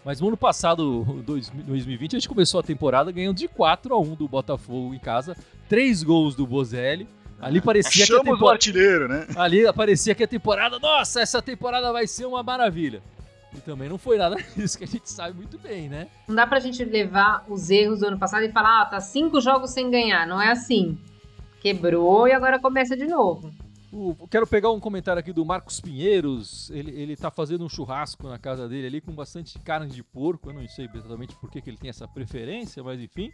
Mas 0.03 0.19
no 0.19 0.27
ano 0.27 0.35
passado, 0.35 1.03
2020, 1.25 2.15
a 2.15 2.19
gente 2.19 2.27
começou 2.27 2.59
a 2.59 2.63
temporada 2.63 3.09
ganhando 3.11 3.37
de 3.37 3.47
4 3.47 3.93
a 3.93 3.99
1 3.99 4.15
do 4.15 4.27
Botafogo 4.27 4.93
em 4.93 4.99
casa, 4.99 5.37
três 5.69 6.03
gols 6.03 6.35
do 6.35 6.45
Bozelli. 6.45 7.07
Ali 7.39 7.61
parecia 7.61 8.03
Achamos 8.03 8.23
que 8.23 8.29
a 8.29 8.33
temporada... 8.33 8.55
artilheiro, 8.55 9.07
né? 9.07 9.27
Ali 9.35 9.71
parecia 9.71 10.15
que 10.15 10.23
a 10.23 10.27
temporada, 10.27 10.79
nossa, 10.79 11.21
essa 11.21 11.41
temporada 11.41 11.91
vai 11.93 12.07
ser 12.07 12.25
uma 12.25 12.41
maravilha. 12.41 13.01
E 13.55 13.61
também 13.61 13.87
não 13.89 13.97
foi 13.97 14.17
nada 14.17 14.35
disso 14.55 14.77
que 14.77 14.83
a 14.83 14.87
gente 14.87 15.09
sabe 15.09 15.35
muito 15.35 15.57
bem, 15.57 15.89
né? 15.89 16.07
Não 16.27 16.35
dá 16.35 16.45
pra 16.45 16.59
gente 16.59 16.83
levar 16.83 17.45
os 17.47 17.69
erros 17.69 17.99
do 17.99 18.07
ano 18.07 18.19
passado 18.19 18.43
e 18.43 18.51
falar, 18.51 18.81
ah, 18.81 18.85
tá 18.85 18.99
cinco 18.99 19.39
jogos 19.39 19.71
sem 19.71 19.89
ganhar. 19.89 20.27
Não 20.27 20.41
é 20.41 20.51
assim. 20.51 20.97
Quebrou 21.61 22.27
e 22.27 22.33
agora 22.33 22.59
começa 22.59 22.95
de 22.95 23.07
novo. 23.07 23.51
O, 23.91 24.27
quero 24.27 24.45
pegar 24.45 24.69
um 24.69 24.79
comentário 24.79 25.19
aqui 25.19 25.31
do 25.31 25.45
Marcos 25.45 25.79
Pinheiros. 25.79 26.69
Ele, 26.71 26.91
ele 26.91 27.15
tá 27.15 27.31
fazendo 27.31 27.63
um 27.63 27.69
churrasco 27.69 28.27
na 28.27 28.37
casa 28.37 28.67
dele 28.67 28.87
ali 28.87 29.01
com 29.01 29.13
bastante 29.13 29.57
carne 29.59 29.89
de 29.89 30.03
porco. 30.03 30.49
Eu 30.49 30.53
não 30.53 30.67
sei 30.67 30.89
exatamente 30.93 31.35
por 31.35 31.49
que, 31.49 31.61
que 31.61 31.69
ele 31.69 31.77
tem 31.77 31.89
essa 31.89 32.07
preferência, 32.07 32.83
mas 32.83 32.99
enfim. 32.99 33.31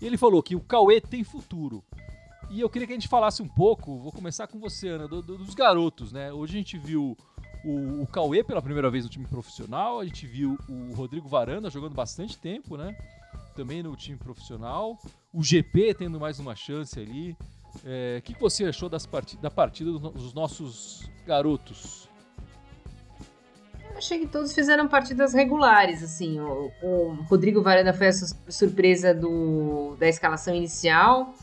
E 0.00 0.06
ele 0.06 0.16
falou 0.16 0.42
que 0.42 0.54
o 0.54 0.60
Cauê 0.60 1.00
tem 1.00 1.24
futuro. 1.24 1.84
E 2.50 2.60
eu 2.60 2.68
queria 2.68 2.86
que 2.86 2.92
a 2.92 2.96
gente 2.96 3.08
falasse 3.08 3.42
um 3.42 3.48
pouco, 3.48 3.96
vou 3.98 4.10
começar 4.10 4.48
com 4.48 4.58
você, 4.58 4.88
Ana, 4.88 5.06
do, 5.06 5.22
do, 5.22 5.38
dos 5.38 5.54
garotos, 5.54 6.10
né? 6.10 6.32
Hoje 6.32 6.54
a 6.54 6.58
gente 6.58 6.78
viu 6.78 7.16
o, 7.64 8.02
o 8.02 8.06
Cauê 8.06 8.42
pela 8.42 8.62
primeira 8.62 8.90
vez 8.90 9.04
no 9.04 9.10
time 9.10 9.26
profissional. 9.26 10.00
A 10.00 10.04
gente 10.04 10.26
viu 10.26 10.58
o 10.68 10.92
Rodrigo 10.94 11.28
Varanda 11.28 11.70
jogando 11.70 11.94
bastante 11.94 12.38
tempo, 12.38 12.76
né? 12.76 12.96
Também 13.54 13.82
no 13.82 13.94
time 13.96 14.16
profissional. 14.16 14.98
O 15.32 15.42
GP 15.42 15.94
tendo 15.94 16.18
mais 16.18 16.38
uma 16.38 16.54
chance 16.54 16.98
ali. 16.98 17.36
É, 17.84 18.16
o 18.18 18.22
que, 18.22 18.34
que 18.34 18.40
você 18.40 18.64
achou 18.64 18.88
das 18.88 19.06
part 19.06 19.36
da 19.36 19.50
partida 19.50 19.92
dos 19.92 20.34
nossos 20.34 21.08
garotos? 21.26 22.08
Eu 23.90 23.98
achei 23.98 24.20
que 24.20 24.26
todos 24.26 24.52
fizeram 24.52 24.88
partidas 24.88 25.34
regulares, 25.34 26.02
assim. 26.02 26.40
O, 26.40 26.70
o 26.82 27.12
Rodrigo 27.28 27.62
Varanda 27.62 27.92
foi 27.92 28.08
a 28.08 28.12
surpresa 28.12 29.12
do, 29.14 29.96
da 29.98 30.08
escalação 30.08 30.54
inicial. 30.54 31.34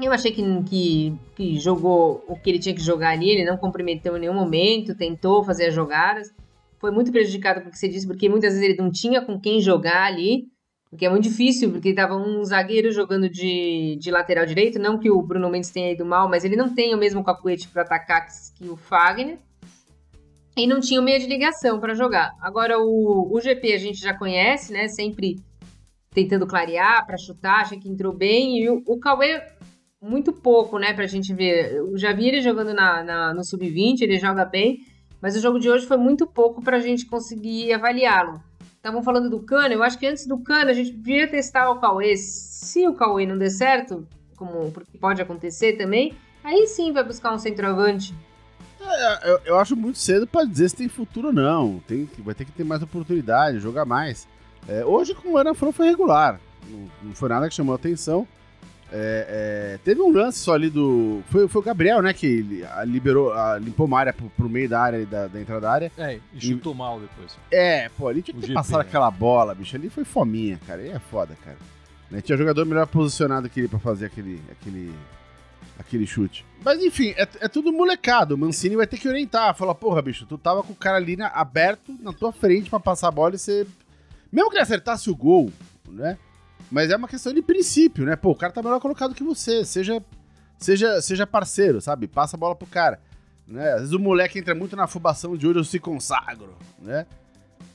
Eu 0.00 0.12
achei 0.12 0.32
que, 0.32 0.42
que, 0.64 1.16
que, 1.36 1.60
jogou 1.60 2.24
o 2.26 2.36
que 2.36 2.50
ele 2.50 2.58
tinha 2.58 2.74
que 2.74 2.80
jogar 2.80 3.10
ali, 3.10 3.30
ele 3.30 3.44
não 3.44 3.56
comprometeu 3.56 4.16
em 4.16 4.20
nenhum 4.20 4.34
momento, 4.34 4.96
tentou 4.96 5.44
fazer 5.44 5.66
as 5.66 5.74
jogadas. 5.74 6.32
Foi 6.78 6.90
muito 6.90 7.12
prejudicado 7.12 7.60
porque 7.60 7.76
você 7.76 7.88
disse, 7.88 8.06
porque 8.06 8.28
muitas 8.28 8.54
vezes 8.54 8.68
ele 8.68 8.82
não 8.82 8.90
tinha 8.90 9.22
com 9.22 9.40
quem 9.40 9.60
jogar 9.60 10.04
ali, 10.04 10.46
o 10.94 10.96
que 10.96 11.06
é 11.06 11.10
muito 11.10 11.24
difícil, 11.24 11.72
porque 11.72 11.88
estava 11.88 12.16
um 12.16 12.44
zagueiro 12.44 12.92
jogando 12.92 13.28
de, 13.28 13.96
de 14.00 14.10
lateral 14.10 14.46
direito, 14.46 14.78
não 14.78 14.98
que 14.98 15.10
o 15.10 15.22
Bruno 15.22 15.50
Mendes 15.50 15.70
tenha 15.70 15.92
ido 15.92 16.04
mal, 16.04 16.28
mas 16.28 16.44
ele 16.44 16.54
não 16.54 16.72
tem 16.72 16.94
o 16.94 16.98
mesmo 16.98 17.24
cacuete 17.24 17.68
para 17.68 17.82
atacar 17.82 18.26
que 18.56 18.68
o 18.68 18.76
Fagner. 18.76 19.38
E 20.56 20.68
não 20.68 20.78
tinha 20.78 21.00
o 21.00 21.02
meio 21.02 21.18
de 21.18 21.26
ligação 21.26 21.80
para 21.80 21.94
jogar. 21.94 22.32
Agora 22.40 22.78
o, 22.78 23.28
o 23.32 23.40
GP 23.40 23.72
a 23.72 23.78
gente 23.78 23.98
já 23.98 24.16
conhece, 24.16 24.72
né? 24.72 24.86
Sempre 24.86 25.36
tentando 26.14 26.46
clarear 26.46 27.04
para 27.04 27.18
chutar, 27.18 27.62
achei 27.62 27.78
que 27.78 27.88
entrou 27.88 28.12
bem. 28.12 28.60
E 28.60 28.70
o, 28.70 28.80
o 28.86 29.00
Cauê 29.00 29.42
muito 30.04 30.32
pouco, 30.32 30.78
né, 30.78 30.92
pra 30.92 31.06
gente 31.06 31.32
ver. 31.32 31.72
Eu 31.72 31.96
já 31.96 32.12
vi 32.12 32.28
ele 32.28 32.42
jogando 32.42 32.74
na, 32.74 33.02
na 33.02 33.34
no 33.34 33.42
sub-20, 33.42 34.02
ele 34.02 34.18
joga 34.18 34.44
bem, 34.44 34.86
mas 35.20 35.34
o 35.34 35.40
jogo 35.40 35.58
de 35.58 35.70
hoje 35.70 35.86
foi 35.86 35.96
muito 35.96 36.26
pouco 36.26 36.62
pra 36.62 36.78
gente 36.78 37.06
conseguir 37.06 37.72
avaliá-lo. 37.72 38.40
Estavam 38.76 39.02
falando 39.02 39.30
do 39.30 39.40
Cano, 39.40 39.72
eu 39.72 39.82
acho 39.82 39.98
que 39.98 40.06
antes 40.06 40.26
do 40.26 40.38
Cano 40.38 40.70
a 40.70 40.74
gente 40.74 40.92
devia 40.92 41.26
testar 41.26 41.70
o 41.70 41.80
Cauê. 41.80 42.14
Se 42.18 42.86
o 42.86 42.92
Cauê 42.92 43.24
não 43.24 43.38
der 43.38 43.48
certo, 43.48 44.06
como 44.36 44.70
porque 44.70 44.98
pode 44.98 45.22
acontecer 45.22 45.78
também, 45.78 46.12
aí 46.42 46.66
sim 46.66 46.92
vai 46.92 47.02
buscar 47.02 47.32
um 47.32 47.38
centroavante. 47.38 48.14
É, 48.78 49.30
eu, 49.30 49.40
eu, 49.46 49.58
acho 49.58 49.74
muito 49.74 49.96
cedo 49.96 50.26
para 50.26 50.44
dizer 50.44 50.68
se 50.68 50.76
tem 50.76 50.88
futuro 50.88 51.28
ou 51.28 51.32
não. 51.32 51.82
Tem, 51.88 52.06
vai 52.18 52.34
ter 52.34 52.44
que 52.44 52.52
ter 52.52 52.64
mais 52.64 52.82
oportunidade, 52.82 53.58
jogar 53.58 53.86
mais. 53.86 54.28
É, 54.68 54.84
hoje, 54.84 55.14
como 55.14 55.34
o 55.34 55.38
Ana 55.38 55.54
falou, 55.54 55.72
foi 55.72 55.86
regular. 55.86 56.38
Não, 56.68 56.90
não 57.02 57.14
foi 57.14 57.30
nada 57.30 57.48
que 57.48 57.54
chamou 57.54 57.72
a 57.72 57.76
atenção. 57.76 58.28
É, 58.96 59.74
é, 59.74 59.78
teve 59.78 60.00
um 60.00 60.12
lance 60.12 60.38
só 60.38 60.54
ali 60.54 60.70
do. 60.70 61.20
Foi, 61.28 61.48
foi 61.48 61.60
o 61.60 61.64
Gabriel, 61.64 62.00
né? 62.00 62.12
Que 62.12 62.46
liberou, 62.86 63.32
limpou 63.60 63.86
uma 63.86 63.98
área 63.98 64.12
pro, 64.12 64.30
pro 64.30 64.48
meio 64.48 64.68
da 64.68 64.80
área 64.80 65.04
da, 65.04 65.26
da, 65.26 65.40
entrada 65.40 65.62
da 65.62 65.72
área. 65.72 65.92
É, 65.98 66.20
e 66.32 66.40
chutou 66.40 66.72
e, 66.72 66.76
mal 66.76 67.00
depois. 67.00 67.36
É, 67.50 67.88
pô, 67.98 68.06
ali 68.06 68.22
tinha 68.22 68.38
que 68.38 68.46
ter 68.46 68.54
passado 68.54 68.78
né? 68.78 68.84
aquela 68.88 69.10
bola, 69.10 69.52
bicho. 69.52 69.74
Ali 69.74 69.90
foi 69.90 70.04
fominha, 70.04 70.60
cara. 70.64 70.80
Aí 70.80 70.90
é 70.90 71.00
foda, 71.00 71.36
cara. 71.44 71.56
Né? 72.08 72.20
Tinha 72.20 72.38
jogador 72.38 72.64
melhor 72.64 72.86
posicionado 72.86 73.50
que 73.50 73.58
ele 73.58 73.68
pra 73.68 73.80
fazer 73.80 74.06
aquele, 74.06 74.40
aquele, 74.52 74.94
aquele 75.76 76.06
chute. 76.06 76.46
Mas 76.64 76.80
enfim, 76.80 77.14
é, 77.16 77.26
é 77.40 77.48
tudo 77.48 77.72
molecado. 77.72 78.36
O 78.36 78.38
Mancini 78.38 78.76
vai 78.76 78.86
ter 78.86 78.98
que 78.98 79.08
orientar. 79.08 79.56
Falar, 79.56 79.74
porra, 79.74 80.02
bicho, 80.02 80.24
tu 80.24 80.38
tava 80.38 80.62
com 80.62 80.72
o 80.72 80.76
cara 80.76 80.98
ali 80.98 81.16
na, 81.16 81.26
aberto 81.26 81.96
na 82.00 82.12
tua 82.12 82.30
frente 82.30 82.70
pra 82.70 82.78
passar 82.78 83.08
a 83.08 83.10
bola 83.10 83.34
e 83.34 83.38
você. 83.38 83.66
Mesmo 84.30 84.50
que 84.50 84.56
ele 84.56 84.62
acertasse 84.62 85.10
o 85.10 85.16
gol, 85.16 85.50
né? 85.88 86.16
Mas 86.74 86.90
é 86.90 86.96
uma 86.96 87.06
questão 87.06 87.32
de 87.32 87.40
princípio, 87.40 88.04
né? 88.04 88.16
Pô, 88.16 88.32
o 88.32 88.34
cara 88.34 88.52
tá 88.52 88.60
melhor 88.60 88.80
colocado 88.80 89.14
que 89.14 89.22
você. 89.22 89.64
Seja, 89.64 90.04
seja, 90.58 91.00
seja 91.00 91.24
parceiro, 91.24 91.80
sabe? 91.80 92.08
Passa 92.08 92.36
a 92.36 92.38
bola 92.38 92.56
pro 92.56 92.66
cara. 92.66 93.00
Né? 93.46 93.74
Às 93.74 93.80
vezes 93.82 93.92
o 93.92 93.98
moleque 94.00 94.40
entra 94.40 94.56
muito 94.56 94.74
na 94.74 94.82
afobação 94.82 95.36
de 95.36 95.46
hoje 95.46 95.60
eu 95.60 95.64
se 95.64 95.78
consagro, 95.78 96.52
né? 96.80 97.06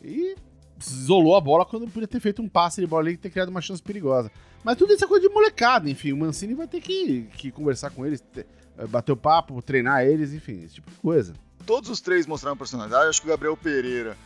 E 0.03 0.36
isolou 0.77 1.38
a 1.38 1.39
bola 1.39 1.65
quando 1.65 1.88
podia 1.88 2.10
ter 2.10 2.20
feito 2.20 2.41
um 2.41 2.50
passe 2.50 2.82
de 2.82 2.88
bola 2.88 3.03
ali 3.03 3.13
e 3.13 3.18
ter 3.18 3.29
criado 3.29 3.48
uma 3.48 3.62
chance 3.62 3.82
perigosa. 3.82 4.29
Mas 4.65 4.75
tudo 4.75 4.91
isso 4.91 5.06
é 5.06 5.08
coisa 5.08 5.25
de 5.25 5.34
molecada, 5.34 5.89
enfim. 5.89 6.12
O 6.12 6.18
Mancini 6.18 6.53
vai 6.53 6.68
ter 6.68 6.82
que, 6.82 7.22
que 7.38 7.51
conversar 7.51 7.91
com 7.91 8.06
eles, 8.06 8.22
eh, 8.36 8.86
bater 8.88 9.13
o 9.13 9.18
papo, 9.18 9.62
treinar 9.62 10.06
eles, 10.06 10.34
enfim, 10.34 10.62
esse 10.65 10.75
tipo 10.75 10.91
de 10.91 10.98
coisa. 10.98 11.34
Todos 11.65 11.89
os 11.89 12.01
três 12.01 12.27
mostraram 12.27 12.58
personalidade. 12.58 13.08
Acho 13.08 13.22
que 13.22 13.27
o 13.27 13.29
Gabriel 13.29 13.56
Pereira 13.56 14.18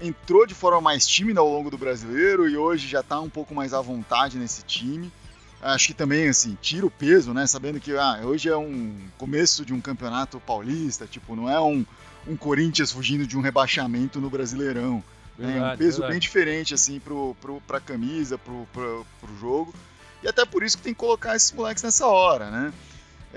entrou 0.00 0.46
de 0.46 0.54
forma 0.54 0.80
mais 0.80 1.06
tímida 1.06 1.40
ao 1.40 1.48
longo 1.48 1.70
do 1.70 1.78
brasileiro 1.78 2.48
e 2.48 2.56
hoje 2.56 2.86
já 2.86 3.00
está 3.00 3.20
um 3.20 3.30
pouco 3.30 3.54
mais 3.54 3.72
à 3.72 3.80
vontade 3.80 4.38
nesse 4.38 4.62
time. 4.64 5.12
Acho 5.60 5.88
que 5.88 5.94
também, 5.94 6.28
assim, 6.28 6.56
tira 6.60 6.86
o 6.86 6.90
peso, 6.90 7.32
né? 7.32 7.46
Sabendo 7.46 7.80
que 7.80 7.96
ah, 7.96 8.20
hoje 8.22 8.48
é 8.48 8.56
um 8.56 8.94
começo 9.16 9.64
de 9.64 9.72
um 9.72 9.80
campeonato 9.80 10.38
paulista, 10.38 11.06
tipo, 11.06 11.34
não 11.34 11.48
é 11.48 11.60
um, 11.60 11.84
um 12.26 12.36
Corinthians 12.36 12.92
fugindo 12.92 13.26
de 13.26 13.36
um 13.36 13.40
rebaixamento 13.40 14.20
no 14.20 14.28
Brasileirão. 14.28 15.02
Verdade, 15.38 15.58
é 15.58 15.74
um 15.74 15.76
peso 15.76 15.90
verdade. 15.98 16.12
bem 16.12 16.20
diferente, 16.20 16.74
assim, 16.74 17.00
pro, 17.00 17.34
pro, 17.40 17.60
pra 17.66 17.80
camisa, 17.80 18.38
pro, 18.38 18.66
pro, 18.72 19.06
pro 19.20 19.36
jogo. 19.38 19.74
E 20.22 20.28
até 20.28 20.44
por 20.44 20.62
isso 20.62 20.76
que 20.76 20.82
tem 20.82 20.94
que 20.94 21.00
colocar 21.00 21.34
esses 21.34 21.52
moleques 21.52 21.82
nessa 21.82 22.06
hora, 22.06 22.50
né? 22.50 22.72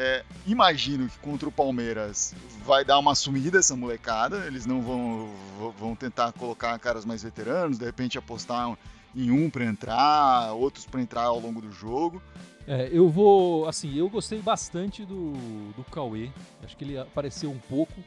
É, 0.01 0.23
imagino 0.47 1.09
que 1.09 1.19
contra 1.19 1.49
o 1.49 1.51
Palmeiras 1.51 2.33
vai 2.65 2.85
dar 2.85 2.97
uma 2.97 3.13
sumida 3.13 3.59
essa 3.59 3.75
molecada. 3.75 4.47
Eles 4.47 4.65
não 4.65 4.81
vão, 4.81 5.29
vão 5.77 5.93
tentar 5.93 6.31
colocar 6.31 6.79
caras 6.79 7.03
mais 7.03 7.21
veteranos, 7.21 7.77
de 7.77 7.83
repente 7.83 8.17
apostar 8.17 8.77
em 9.13 9.29
um 9.29 9.49
para 9.49 9.65
entrar, 9.65 10.53
outros 10.53 10.85
para 10.85 11.01
entrar 11.01 11.23
ao 11.23 11.37
longo 11.37 11.59
do 11.59 11.69
jogo. 11.69 12.21
É, 12.65 12.87
eu 12.93 13.09
vou, 13.09 13.67
assim, 13.67 13.93
eu 13.93 14.09
gostei 14.09 14.39
bastante 14.39 15.03
do, 15.03 15.33
do 15.75 15.83
Cauê. 15.91 16.29
Acho 16.63 16.77
que 16.77 16.85
ele 16.85 16.97
apareceu 16.97 17.51
um 17.51 17.59
pouco. 17.59 18.01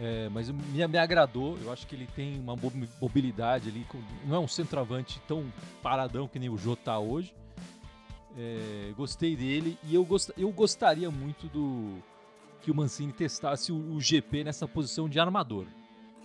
É, 0.00 0.28
mas 0.28 0.50
me, 0.50 0.88
me 0.88 0.98
agradou, 0.98 1.56
eu 1.62 1.70
acho 1.70 1.86
que 1.86 1.94
ele 1.94 2.08
tem 2.16 2.40
uma 2.40 2.56
mobilidade 3.00 3.68
ali, 3.68 3.86
não 4.24 4.34
é 4.34 4.38
um 4.40 4.48
centroavante 4.48 5.20
tão 5.28 5.52
paradão 5.82 6.26
que 6.26 6.40
nem 6.40 6.48
o 6.48 6.58
Jô 6.58 6.74
tá 6.74 6.98
hoje. 6.98 7.32
É, 8.36 8.92
gostei 8.96 9.36
dele 9.36 9.78
e 9.84 9.94
eu, 9.94 10.04
gost, 10.04 10.30
eu 10.38 10.50
gostaria 10.50 11.10
muito 11.10 11.48
do 11.48 12.02
que 12.62 12.70
o 12.70 12.74
Mancini 12.74 13.12
testasse 13.12 13.70
o, 13.70 13.76
o, 13.92 14.00
GP 14.00 14.44
nessa 14.44 14.66
posição 14.66 15.08
de 15.08 15.20
armador 15.20 15.66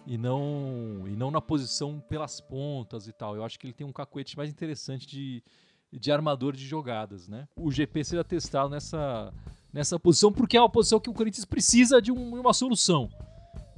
e 0.06 0.18
não 0.18 1.04
e 1.06 1.16
não 1.18 1.30
na 1.30 1.42
posição 1.42 2.00
pelas 2.08 2.40
pontas 2.40 3.08
e 3.08 3.12
tal. 3.12 3.36
Eu 3.36 3.44
acho 3.44 3.60
que 3.60 3.66
ele 3.66 3.74
tem 3.74 3.86
um 3.86 3.92
cacuete 3.92 4.38
mais 4.38 4.50
interessante 4.50 5.06
de, 5.06 5.44
de 5.92 6.12
armador 6.12 6.56
de 6.56 6.66
jogadas, 6.66 7.28
né? 7.28 7.48
O 7.58 7.70
GP 7.70 8.04
seria 8.06 8.24
testado 8.24 8.70
nessa 8.70 9.34
nessa 9.74 10.00
posição 10.00 10.32
porque 10.32 10.56
é 10.56 10.62
uma 10.62 10.70
posição 10.70 11.00
que 11.00 11.10
o 11.10 11.14
Corinthians 11.14 11.46
precisa 11.46 12.02
de 12.02 12.12
um, 12.12 12.40
uma 12.40 12.54
solução. 12.54 13.10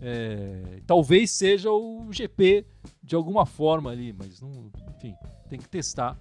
É, 0.01 0.81
talvez 0.85 1.31
seja 1.31 1.71
o 1.71 2.07
GP 2.11 2.65
de 3.03 3.15
alguma 3.15 3.45
forma 3.45 3.89
ali, 3.89 4.13
mas 4.13 4.39
não, 4.39 4.71
enfim, 4.95 5.15
tem 5.49 5.59
que 5.59 5.67
testar 5.67 6.17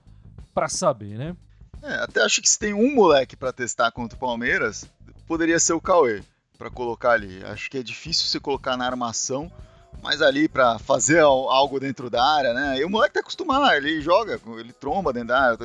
para 0.54 0.68
saber, 0.68 1.18
né? 1.18 1.36
É, 1.82 1.94
até 1.94 2.23
acho 2.23 2.42
que 2.42 2.49
se 2.49 2.58
tem 2.58 2.75
um 2.75 2.94
moleque 2.94 3.37
para 3.37 3.52
testar 3.52 3.90
contra 3.92 4.16
o 4.16 4.20
Palmeiras, 4.20 4.87
poderia 5.26 5.58
ser 5.58 5.73
o 5.73 5.80
Cauê 5.80 6.23
para 6.56 6.70
colocar 6.70 7.12
ali. 7.12 7.42
Acho 7.44 7.70
que 7.70 7.78
é 7.78 7.82
difícil 7.82 8.26
você 8.26 8.40
colocar 8.40 8.76
na 8.76 8.85
armação, 8.85 9.50
mas 10.02 10.20
ali 10.20 10.49
para 10.49 10.78
fazer 10.78 11.20
algo 11.20 11.78
dentro 11.78 12.11
da 12.11 12.25
área, 12.25 12.52
né? 12.52 12.78
E 12.78 12.85
o 12.85 12.90
moleque 12.90 13.14
tá 13.14 13.20
acostumado, 13.20 13.73
ele 13.73 14.00
joga, 14.00 14.40
ele 14.58 14.73
tromba 14.73 15.12
dentro 15.12 15.28
da 15.28 15.40
área, 15.40 15.58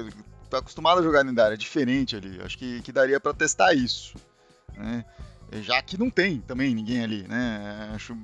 tá, 0.50 0.58
acostumado 0.60 1.00
a 1.00 1.04
jogar 1.04 1.22
dentro 1.22 1.36
da 1.36 1.46
área, 1.46 1.56
é 1.56 1.58
diferente 1.58 2.16
ali. 2.16 2.40
Acho 2.44 2.58
que, 2.58 2.82
que 2.82 2.92
daria 2.92 3.20
para 3.20 3.34
testar 3.34 3.74
isso, 3.74 4.16
né? 4.76 5.04
Já 5.62 5.82
que 5.82 6.00
não 6.00 6.10
tem 6.10 6.40
também 6.42 6.74
ninguém 6.74 7.04
ali, 7.04 7.28
né? 7.28 7.92
Acho 7.94 8.18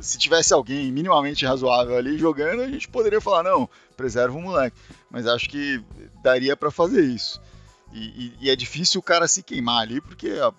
se 0.00 0.18
tivesse 0.18 0.52
alguém 0.52 0.90
minimamente 0.90 1.46
razoável 1.46 1.96
ali 1.96 2.18
jogando, 2.18 2.62
a 2.62 2.68
gente 2.68 2.88
poderia 2.88 3.20
falar, 3.20 3.42
não, 3.42 3.68
preserva 3.96 4.36
o 4.36 4.42
moleque. 4.42 4.76
Mas 5.10 5.26
acho 5.26 5.48
que 5.48 5.82
daria 6.22 6.56
para 6.56 6.70
fazer 6.70 7.04
isso. 7.04 7.40
E, 7.92 8.06
e, 8.06 8.36
e, 8.40 8.50
é 8.50 8.56
difícil 8.56 8.98
o 8.98 9.02
cara 9.02 9.28
se 9.28 9.42
queimar 9.42 9.82
ali, 9.82 10.00
porque 10.00 10.40
ó, 10.40 10.52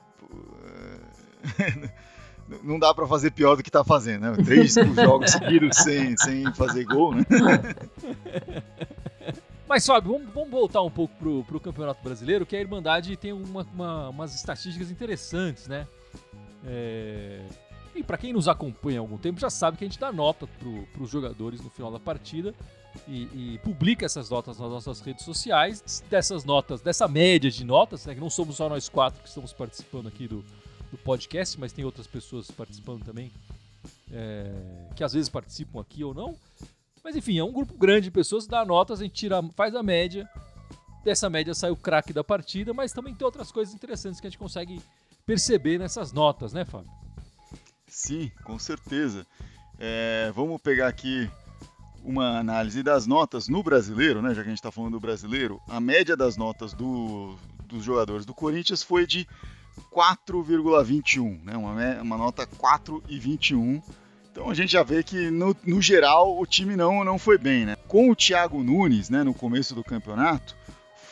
não 2.63 2.79
dá 2.79 2.93
para 2.93 3.05
fazer 3.07 3.31
pior 3.31 3.57
do 3.57 3.63
que 3.63 3.69
tá 3.69 3.83
fazendo, 3.83 4.21
né? 4.21 4.43
Três 4.43 4.73
jogos 4.95 5.31
seguidos 5.31 5.77
sem, 5.77 6.15
sem 6.17 6.53
fazer 6.53 6.85
gol, 6.85 7.13
né? 7.13 7.25
Mas, 9.67 9.85
Fábio, 9.85 10.13
vamos, 10.13 10.33
vamos, 10.33 10.49
voltar 10.49 10.81
um 10.81 10.91
pouco 10.91 11.13
pro, 11.15 11.43
pro 11.43 11.59
Campeonato 11.59 12.01
Brasileiro, 12.03 12.45
que 12.45 12.55
a 12.55 12.59
Irmandade 12.59 13.17
tem 13.17 13.33
uma, 13.33 13.63
uma, 13.73 14.09
umas 14.09 14.35
estatísticas 14.35 14.91
interessantes, 14.91 15.67
né? 15.67 15.87
É... 16.65 17.41
E 17.95 18.03
para 18.03 18.17
quem 18.17 18.33
nos 18.33 18.47
acompanha 18.49 18.99
há 18.99 19.01
algum 19.01 19.17
tempo 19.17 19.39
já 19.39 19.49
sabe 19.49 19.77
que 19.77 19.85
a 19.85 19.87
gente 19.87 19.99
dá 19.99 20.11
nota 20.11 20.45
para 20.93 21.01
os 21.01 21.09
jogadores 21.09 21.61
no 21.61 21.69
final 21.69 21.89
da 21.89 21.99
partida 21.99 22.53
e, 23.07 23.53
e, 23.53 23.59
publica 23.63 24.05
essas 24.05 24.29
notas 24.29 24.59
nas 24.59 24.69
nossas 24.69 24.99
redes 24.99 25.23
sociais. 25.23 26.03
Dessas 26.09 26.43
notas, 26.43 26.81
dessa 26.81 27.07
média 27.07 27.49
de 27.49 27.63
notas, 27.63 28.05
né, 28.05 28.13
que 28.13 28.19
não 28.19 28.29
somos 28.29 28.57
só 28.57 28.67
nós 28.67 28.89
quatro 28.89 29.21
que 29.21 29.29
estamos 29.29 29.53
participando 29.53 30.07
aqui 30.07 30.27
do, 30.27 30.43
do 30.91 30.97
podcast, 30.97 31.59
mas 31.59 31.71
tem 31.71 31.85
outras 31.85 32.05
pessoas 32.05 32.51
participando 32.51 33.03
também, 33.03 33.31
é, 34.11 34.53
que 34.95 35.03
às 35.03 35.13
vezes 35.13 35.29
participam 35.29 35.79
aqui 35.79 36.03
ou 36.03 36.13
não. 36.13 36.35
Mas 37.03 37.15
enfim, 37.15 37.37
é 37.37 37.43
um 37.43 37.51
grupo 37.51 37.77
grande 37.77 38.05
de 38.05 38.11
pessoas, 38.11 38.47
dá 38.47 38.65
notas, 38.65 38.99
a 38.99 39.03
gente 39.03 39.13
tira, 39.13 39.41
faz 39.55 39.75
a 39.75 39.83
média. 39.83 40.27
Dessa 41.03 41.29
média 41.29 41.53
sai 41.53 41.69
o 41.69 41.75
craque 41.75 42.11
da 42.11 42.23
partida, 42.23 42.73
mas 42.73 42.91
também 42.91 43.13
tem 43.13 43.25
outras 43.25 43.51
coisas 43.51 43.73
interessantes 43.73 44.19
que 44.19 44.25
a 44.25 44.29
gente 44.29 44.39
consegue 44.39 44.81
perceber 45.25 45.77
nessas 45.77 46.11
notas, 46.11 46.51
né, 46.51 46.65
Fábio? 46.65 47.04
Sim, 47.95 48.29
com 48.43 48.59
certeza. 48.59 49.25
É, 49.79 50.29
vamos 50.35 50.61
pegar 50.61 50.89
aqui 50.89 51.31
uma 52.03 52.37
análise 52.39 52.83
das 52.83 53.07
notas 53.07 53.47
no 53.47 53.63
brasileiro, 53.63 54.21
né? 54.21 54.35
Já 54.35 54.41
que 54.41 54.47
a 54.47 54.51
gente 54.51 54.59
está 54.59 54.69
falando 54.69 54.91
do 54.91 54.99
brasileiro, 54.99 55.61
a 55.65 55.79
média 55.79 56.17
das 56.17 56.35
notas 56.35 56.73
do, 56.73 57.37
dos 57.65 57.85
jogadores 57.85 58.25
do 58.25 58.33
Corinthians 58.33 58.83
foi 58.83 59.07
de 59.07 59.25
4,21, 59.93 61.41
né? 61.41 61.55
Uma, 61.55 62.01
uma 62.01 62.17
nota 62.17 62.45
4,21. 62.45 63.81
Então 64.29 64.49
a 64.49 64.53
gente 64.53 64.73
já 64.73 64.83
vê 64.83 65.01
que 65.01 65.31
no, 65.31 65.55
no 65.65 65.81
geral 65.81 66.37
o 66.37 66.45
time 66.45 66.75
não, 66.75 67.01
não 67.05 67.17
foi 67.17 67.37
bem, 67.37 67.65
né? 67.65 67.77
Com 67.87 68.11
o 68.11 68.15
Thiago 68.15 68.61
Nunes, 68.61 69.09
né? 69.09 69.23
No 69.23 69.33
começo 69.33 69.73
do 69.73 69.85
campeonato, 69.85 70.53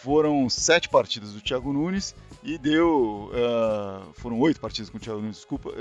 foram 0.04 0.50
sete 0.50 0.90
partidas 0.90 1.32
do 1.32 1.40
Thiago 1.40 1.72
Nunes 1.72 2.14
e 2.44 2.58
deu. 2.58 3.32
Uh, 3.32 4.14
foram 4.16 4.38
oito 4.42 4.60
partidas 4.60 4.90
com 4.90 4.98
o 4.98 5.00
Thiago 5.00 5.22
Nunes, 5.22 5.38
desculpa. 5.38 5.72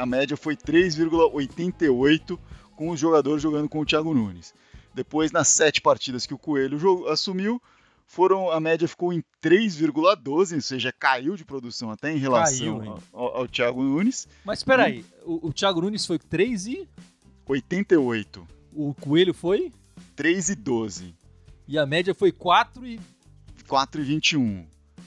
A 0.00 0.06
média 0.06 0.34
foi 0.34 0.56
3,88 0.56 2.38
com 2.74 2.88
os 2.88 2.98
jogadores 2.98 3.42
jogando 3.42 3.68
com 3.68 3.80
o 3.80 3.84
Thiago 3.84 4.14
Nunes. 4.14 4.54
Depois, 4.94 5.30
nas 5.30 5.48
sete 5.48 5.82
partidas 5.82 6.26
que 6.26 6.32
o 6.32 6.38
Coelho 6.38 7.06
assumiu, 7.08 7.60
foram 8.06 8.50
a 8.50 8.58
média 8.58 8.88
ficou 8.88 9.12
em 9.12 9.22
3,12, 9.42 10.54
ou 10.54 10.62
seja, 10.62 10.90
caiu 10.90 11.36
de 11.36 11.44
produção 11.44 11.90
até 11.90 12.10
em 12.10 12.16
relação 12.16 12.78
caiu, 12.78 12.98
ao, 13.12 13.36
ao, 13.36 13.48
Thiago 13.48 13.82
Nunes. 13.82 14.26
Mas 14.42 14.60
espera 14.60 14.84
aí, 14.84 15.04
o, 15.22 15.48
o 15.48 15.52
Thiago 15.52 15.82
Nunes 15.82 16.06
foi 16.06 16.18
3 16.18 16.66
e 16.66 16.88
88. 17.46 18.48
O 18.72 18.94
Coelho 18.94 19.34
foi 19.34 19.70
3 20.14 20.48
e 20.48 20.54
12. 20.54 21.14
E 21.68 21.78
a 21.78 21.84
média 21.84 22.14
foi 22.14 22.32
4 22.32 22.86
e 22.86 22.98
4 23.66 24.00
e 24.00 24.04
21. 24.04 24.66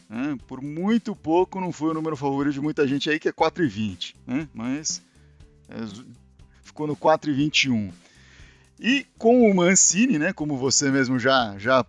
Né? 0.09 0.37
Por 0.47 0.61
muito 0.61 1.15
pouco 1.15 1.61
não 1.61 1.71
foi 1.71 1.91
o 1.91 1.93
número 1.93 2.17
favorito 2.17 2.53
de 2.53 2.61
muita 2.61 2.87
gente 2.87 3.09
aí, 3.09 3.19
que 3.19 3.29
é 3.29 3.33
4,20. 3.33 4.15
Né? 4.25 4.47
Mas 4.53 5.01
é, 5.69 5.75
ficou 6.63 6.87
no 6.87 6.95
4,21. 6.95 7.91
E 8.79 9.05
com 9.17 9.49
o 9.49 9.53
Mancini, 9.53 10.17
né, 10.17 10.31
como 10.31 10.57
você 10.57 10.89
mesmo 10.89 11.19
já, 11.19 11.55
já 11.57 11.85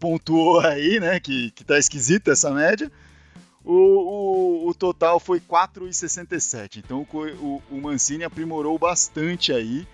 pontuou 0.00 0.60
aí, 0.60 0.98
né, 0.98 1.20
que, 1.20 1.50
que 1.50 1.62
tá 1.62 1.78
esquisita 1.78 2.32
essa 2.32 2.50
média, 2.50 2.90
o, 3.62 3.72
o, 3.72 4.68
o 4.68 4.74
total 4.74 5.20
foi 5.20 5.38
4,67. 5.38 6.78
Então 6.78 7.06
o, 7.12 7.62
o 7.70 7.80
Mancini 7.80 8.24
aprimorou 8.24 8.78
bastante 8.78 9.52
aí, 9.52 9.86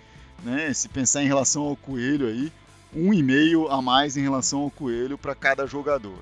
né, 0.45 0.73
se 0.73 0.89
pensar 0.89 1.23
em 1.23 1.27
relação 1.27 1.63
ao 1.63 1.77
Coelho 1.77 2.29
aí, 2.29 2.53
um 2.95 3.13
e 3.13 3.23
meio 3.23 3.69
a 3.69 3.81
mais 3.81 4.17
em 4.17 4.23
relação 4.23 4.61
ao 4.61 4.71
Coelho 4.71 5.17
para 5.17 5.35
cada 5.35 5.67
jogador. 5.67 6.19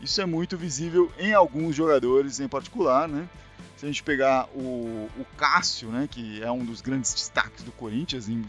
Isso 0.00 0.20
é 0.20 0.26
muito 0.26 0.56
visível 0.56 1.12
em 1.18 1.34
alguns 1.34 1.74
jogadores 1.74 2.40
em 2.40 2.48
particular, 2.48 3.08
né? 3.08 3.28
Se 3.76 3.84
a 3.84 3.88
gente 3.88 4.02
pegar 4.02 4.48
o, 4.54 5.08
o 5.18 5.24
Cássio, 5.36 5.88
né, 5.88 6.08
que 6.10 6.42
é 6.42 6.50
um 6.50 6.64
dos 6.64 6.80
grandes 6.80 7.14
destaques 7.14 7.62
do 7.62 7.70
Corinthians 7.72 8.28
em 8.28 8.44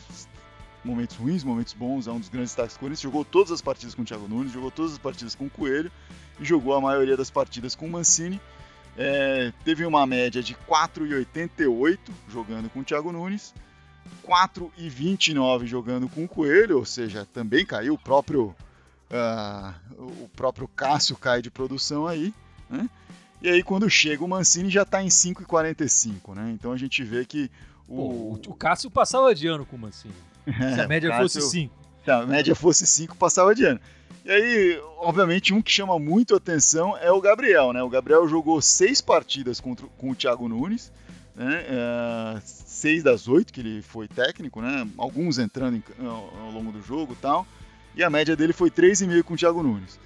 momentos 0.84 1.16
ruins, 1.16 1.44
momentos 1.44 1.74
bons, 1.74 2.08
é 2.08 2.12
um 2.12 2.20
dos 2.20 2.30
grandes 2.30 2.52
destaques 2.52 2.76
do 2.76 2.80
Corinthians, 2.80 3.02
jogou 3.02 3.26
todas 3.26 3.52
as 3.52 3.62
partidas 3.62 3.94
com 3.94 4.02
o 4.02 4.06
Thiago 4.06 4.28
Nunes, 4.28 4.52
jogou 4.52 4.72
todas 4.72 4.94
as 4.94 4.98
partidas 4.98 5.36
com 5.36 5.46
o 5.46 5.50
Coelho 5.50 5.92
e 6.40 6.46
jogou 6.46 6.74
a 6.74 6.82
maioria 6.82 7.16
das 7.16 7.30
partidas 7.30 7.76
com 7.76 7.86
o 7.86 7.90
Mancini. 7.90 8.40
É, 8.98 9.54
teve 9.64 9.86
uma 9.86 10.06
média 10.06 10.42
de 10.42 10.56
4,88 10.56 12.00
jogando 12.28 12.70
com 12.70 12.80
o 12.80 12.84
Thiago 12.84 13.12
Nunes, 13.12 13.54
4,29 14.26 15.66
jogando 15.66 16.08
com 16.08 16.24
o 16.24 16.28
Coelho, 16.28 16.78
ou 16.78 16.86
seja, 16.86 17.28
também 17.34 17.66
caiu 17.66 17.96
o 17.96 17.98
próprio 17.98 18.56
uh, 19.10 19.74
o 19.98 20.30
próprio 20.36 20.68
Cássio 20.68 21.18
cai 21.18 21.42
de 21.42 21.50
produção 21.50 22.08
aí, 22.08 22.34
né? 22.70 22.90
E 23.42 23.50
aí 23.50 23.64
quando 23.64 23.90
chega 23.90 24.24
o 24.24 24.28
Mancini 24.28 24.70
já 24.70 24.84
está 24.84 25.02
em 25.02 25.08
5,45, 25.08 26.36
né? 26.36 26.52
Então 26.54 26.72
a 26.72 26.78
gente 26.78 27.04
vê 27.04 27.26
que 27.26 27.50
o... 27.88 28.38
Pô, 28.44 28.52
o 28.52 28.54
Cássio 28.54 28.92
passava 28.92 29.34
de 29.34 29.48
ano 29.48 29.66
com 29.66 29.76
o 29.76 29.80
Mancini. 29.80 30.14
É, 30.48 30.74
Se 30.74 30.82
a 30.82 30.88
média 30.88 31.10
Cássio... 31.10 31.42
fosse 31.42 31.52
5. 31.52 31.76
a 32.08 32.26
média 32.26 32.56
fosse 32.56 32.88
5, 32.88 33.16
passava 33.16 33.54
de 33.54 33.66
ano. 33.66 33.80
E 34.26 34.32
aí, 34.32 34.82
obviamente, 34.98 35.54
um 35.54 35.62
que 35.62 35.72
chama 35.72 35.98
muito 35.98 36.36
atenção 36.36 36.98
é 36.98 37.12
o 37.12 37.22
Gabriel, 37.22 37.72
né? 37.72 37.82
O 37.82 37.90
Gabriel 37.90 38.28
jogou 38.28 38.62
seis 38.62 39.00
partidas 39.00 39.60
contra, 39.60 39.86
com 39.98 40.12
o 40.12 40.16
Thiago 40.16 40.48
Nunes, 40.48 40.92
né? 41.40 41.64
É, 41.70 42.42
seis 42.44 43.02
das 43.02 43.30
oito 43.30 43.54
que 43.54 43.62
ele 43.62 43.82
foi 43.82 44.10
técnico, 44.10 44.62
né? 44.62 44.86
Alguns 44.98 45.40
entrando 45.40 45.78
em, 45.78 45.84
ao, 46.06 46.34
ao, 46.38 46.52
longo 46.52 46.74
do 46.74 46.82
jogo 46.82 47.14
e 47.14 47.16
tal. 47.16 47.48
E 47.96 48.04
a 48.04 48.10
média 48.10 48.36
dele 48.36 48.52
foi 48.52 48.70
3,5 48.70 49.24
com 49.24 49.34
o 49.36 49.38
Thiago 49.38 49.64
Nunes. 49.64 49.98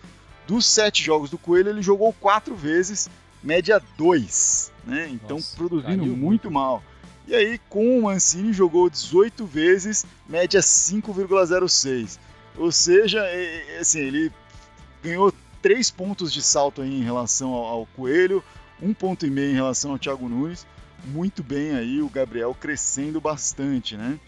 Dos 0.47 0.67
sete 0.67 1.03
jogos 1.03 1.31
do 1.31 1.37
Coelho, 1.37 1.69
ele 1.69 1.81
jogou 1.81 2.13
quatro 2.13 2.55
vezes, 2.55 3.09
média 3.41 3.81
2, 3.97 4.71
né? 4.85 5.09
Então, 5.11 5.37
Nossa, 5.37 5.57
produzindo 5.57 6.05
muito, 6.05 6.17
muito 6.17 6.51
mal. 6.51 6.83
E 7.27 7.33
aí, 7.33 7.59
com 7.67 7.97
o 7.97 8.03
Mancini, 8.03 8.53
jogou 8.53 8.89
18 8.89 9.45
vezes, 9.45 10.05
média 10.29 10.59
5,06. 10.59 12.19
Ou 12.57 12.71
seja, 12.71 13.25
é, 13.25 13.75
é, 13.75 13.79
assim, 13.79 14.01
ele 14.01 14.31
ganhou 15.01 15.33
três 15.61 15.89
pontos 15.89 16.31
de 16.31 16.43
salto 16.43 16.83
em 16.83 17.01
relação 17.01 17.53
ao, 17.53 17.87
Coelho, 17.95 18.43
um 18.81 18.93
ponto 18.93 19.25
e 19.25 19.31
meio 19.31 19.51
em 19.51 19.55
relação 19.55 19.91
ao 19.91 19.97
Thiago 19.97 20.29
Nunes. 20.29 20.67
Muito 21.05 21.43
bem 21.43 21.71
aí, 21.75 22.01
o 22.01 22.09
Gabriel 22.09 22.55
crescendo 22.59 23.19
bastante, 23.19 23.97
né? 23.97 24.19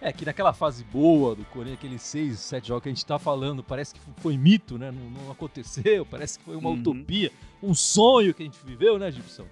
É, 0.00 0.12
que 0.12 0.24
naquela 0.24 0.52
fase 0.52 0.84
boa 0.84 1.34
do 1.34 1.44
Corinthians, 1.46 1.78
aqueles 1.78 2.02
seis, 2.02 2.38
sete 2.38 2.68
jogos 2.68 2.82
que 2.82 2.88
a 2.88 2.92
gente 2.92 3.04
tá 3.04 3.18
falando, 3.18 3.62
parece 3.64 3.94
que 3.94 4.00
foi 4.18 4.36
mito, 4.36 4.78
né? 4.78 4.90
Não, 4.90 5.22
não 5.22 5.30
aconteceu, 5.30 6.04
parece 6.10 6.38
que 6.38 6.44
foi 6.44 6.56
uma 6.56 6.70
uhum. 6.70 6.76
utopia, 6.76 7.32
um 7.62 7.74
sonho 7.74 8.34
que 8.34 8.42
a 8.42 8.46
gente 8.46 8.58
viveu, 8.64 8.98
né, 8.98 9.10
Gibson? 9.10 9.46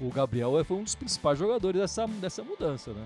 O 0.00 0.10
Gabriel 0.10 0.64
foi 0.64 0.76
um 0.76 0.84
dos 0.84 0.94
principais 0.94 1.38
jogadores 1.38 1.80
dessa, 1.80 2.06
dessa 2.06 2.44
mudança, 2.44 2.92
né? 2.92 3.04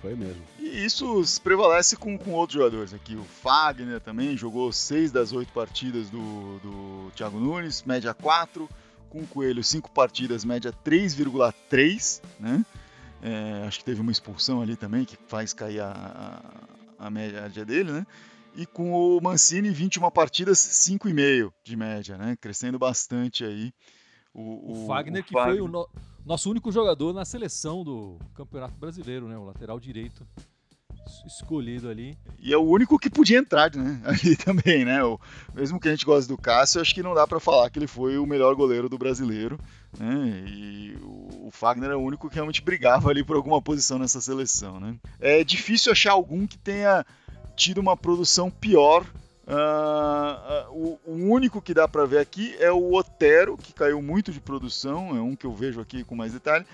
Foi 0.00 0.16
mesmo. 0.16 0.42
E 0.58 0.84
isso 0.84 1.22
prevalece 1.42 1.94
com, 1.94 2.16
com 2.16 2.32
outros 2.32 2.58
jogadores 2.58 2.94
aqui. 2.94 3.14
O 3.14 3.22
Fagner 3.22 4.00
também 4.00 4.36
jogou 4.36 4.72
seis 4.72 5.12
das 5.12 5.30
oito 5.32 5.52
partidas 5.52 6.08
do, 6.08 6.58
do 6.58 7.10
Thiago 7.14 7.38
Nunes, 7.38 7.82
média 7.84 8.14
4. 8.14 8.68
Com 9.10 9.20
o 9.20 9.26
Coelho, 9.26 9.62
cinco 9.62 9.90
partidas, 9.90 10.44
média 10.44 10.72
3,3, 10.72 12.22
né? 12.38 12.64
É, 13.22 13.64
acho 13.66 13.80
que 13.80 13.84
teve 13.84 14.00
uma 14.00 14.10
expulsão 14.10 14.62
ali 14.62 14.76
também 14.76 15.04
que 15.04 15.18
faz 15.26 15.52
cair 15.52 15.80
a, 15.80 16.42
a, 16.98 17.06
a 17.06 17.10
média 17.10 17.64
dele, 17.66 17.92
né? 17.92 18.06
E 18.56 18.64
com 18.64 18.92
o 18.92 19.20
Mancini, 19.20 19.70
21 19.70 20.10
partidas, 20.10 20.58
5,5 20.58 21.52
de 21.62 21.76
média, 21.76 22.16
né? 22.16 22.36
Crescendo 22.40 22.78
bastante 22.78 23.44
aí. 23.44 23.72
O, 24.32 24.84
o, 24.84 24.86
Fagner, 24.86 25.22
o 25.22 25.24
que 25.24 25.32
foi 25.32 25.60
o, 25.60 25.68
no, 25.68 25.88
nosso 26.24 26.50
único 26.50 26.70
jogador 26.72 27.12
na 27.12 27.24
seleção 27.24 27.84
do 27.84 28.16
Campeonato 28.34 28.74
Brasileiro, 28.74 29.28
né? 29.28 29.36
O 29.36 29.44
lateral 29.44 29.78
direito 29.78 30.26
escolhido 31.26 31.88
ali. 31.88 32.16
E 32.38 32.52
é 32.52 32.56
o 32.56 32.62
único 32.62 32.98
que 32.98 33.10
podia 33.10 33.38
entrar, 33.38 33.74
né? 33.74 34.00
Ali 34.04 34.36
também, 34.36 34.84
né? 34.84 35.02
O, 35.04 35.18
mesmo 35.54 35.78
que 35.78 35.88
a 35.88 35.90
gente 35.90 36.04
goste 36.04 36.28
do 36.28 36.38
Cássio, 36.38 36.80
acho 36.80 36.94
que 36.94 37.02
não 37.02 37.14
dá 37.14 37.26
para 37.26 37.40
falar 37.40 37.70
que 37.70 37.78
ele 37.78 37.86
foi 37.86 38.18
o 38.18 38.26
melhor 38.26 38.54
goleiro 38.54 38.88
do 38.88 38.98
brasileiro, 38.98 39.58
né? 39.98 40.44
E 40.46 40.96
o, 41.02 41.48
o 41.48 41.50
Fagner 41.50 41.90
é 41.90 41.96
o 41.96 42.00
único 42.00 42.28
que 42.28 42.34
realmente 42.34 42.62
brigava 42.62 43.10
ali 43.10 43.24
por 43.24 43.36
alguma 43.36 43.60
posição 43.60 43.98
nessa 43.98 44.20
seleção, 44.20 44.80
né? 44.80 44.96
É 45.20 45.44
difícil 45.44 45.92
achar 45.92 46.12
algum 46.12 46.46
que 46.46 46.58
tenha 46.58 47.04
tido 47.56 47.78
uma 47.78 47.96
produção 47.96 48.50
pior 48.50 49.04
Uh, 49.50 50.70
uh, 50.70 50.72
o, 50.72 51.00
o, 51.06 51.32
único 51.32 51.60
que 51.60 51.74
dá 51.74 51.88
para 51.88 52.04
ver 52.04 52.18
aqui 52.18 52.54
é 52.60 52.70
o 52.70 52.94
Otero, 52.94 53.56
que 53.56 53.72
caiu 53.72 54.00
muito 54.00 54.30
de 54.30 54.38
produção, 54.38 55.16
é 55.16 55.20
um 55.20 55.34
que 55.34 55.44
eu 55.44 55.52
vejo 55.52 55.80
aqui 55.80 56.04
com 56.04 56.14
mais 56.14 56.32
detalhe. 56.32 56.64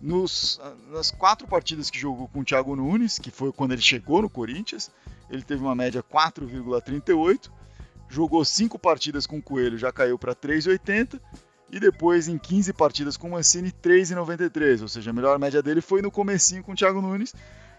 Nos, 0.00 0.60
nas 0.90 1.10
quatro 1.10 1.46
partidas 1.46 1.90
que 1.90 1.98
jogou 1.98 2.28
com 2.28 2.40
o 2.40 2.44
Thiago 2.44 2.76
Nunes, 2.76 3.18
que 3.18 3.30
foi 3.30 3.52
quando 3.52 3.72
ele 3.72 3.82
chegou 3.82 4.22
no 4.22 4.30
Corinthians, 4.30 4.90
ele 5.28 5.42
teve 5.42 5.62
uma 5.62 5.74
média 5.74 6.02
4,38. 6.02 7.50
Jogou 8.08 8.44
cinco 8.44 8.78
partidas 8.78 9.26
com 9.26 9.38
o 9.38 9.42
Coelho, 9.42 9.76
já 9.76 9.92
caiu 9.92 10.18
para 10.18 10.34
3,80. 10.34 11.20
E 11.70 11.78
depois, 11.78 12.28
em 12.28 12.38
15 12.38 12.72
partidas 12.72 13.16
com 13.16 13.28
o 13.28 13.30
Mancini, 13.32 13.70
3,93. 13.70 14.80
Ou 14.80 14.88
seja, 14.88 15.10
a 15.10 15.12
melhor 15.12 15.38
média 15.38 15.62
dele 15.62 15.82
foi 15.82 16.00
no 16.00 16.10
comecinho 16.10 16.62
com 16.62 16.72
o 16.72 16.74
Thiago 16.74 17.02
Nunes 17.02 17.34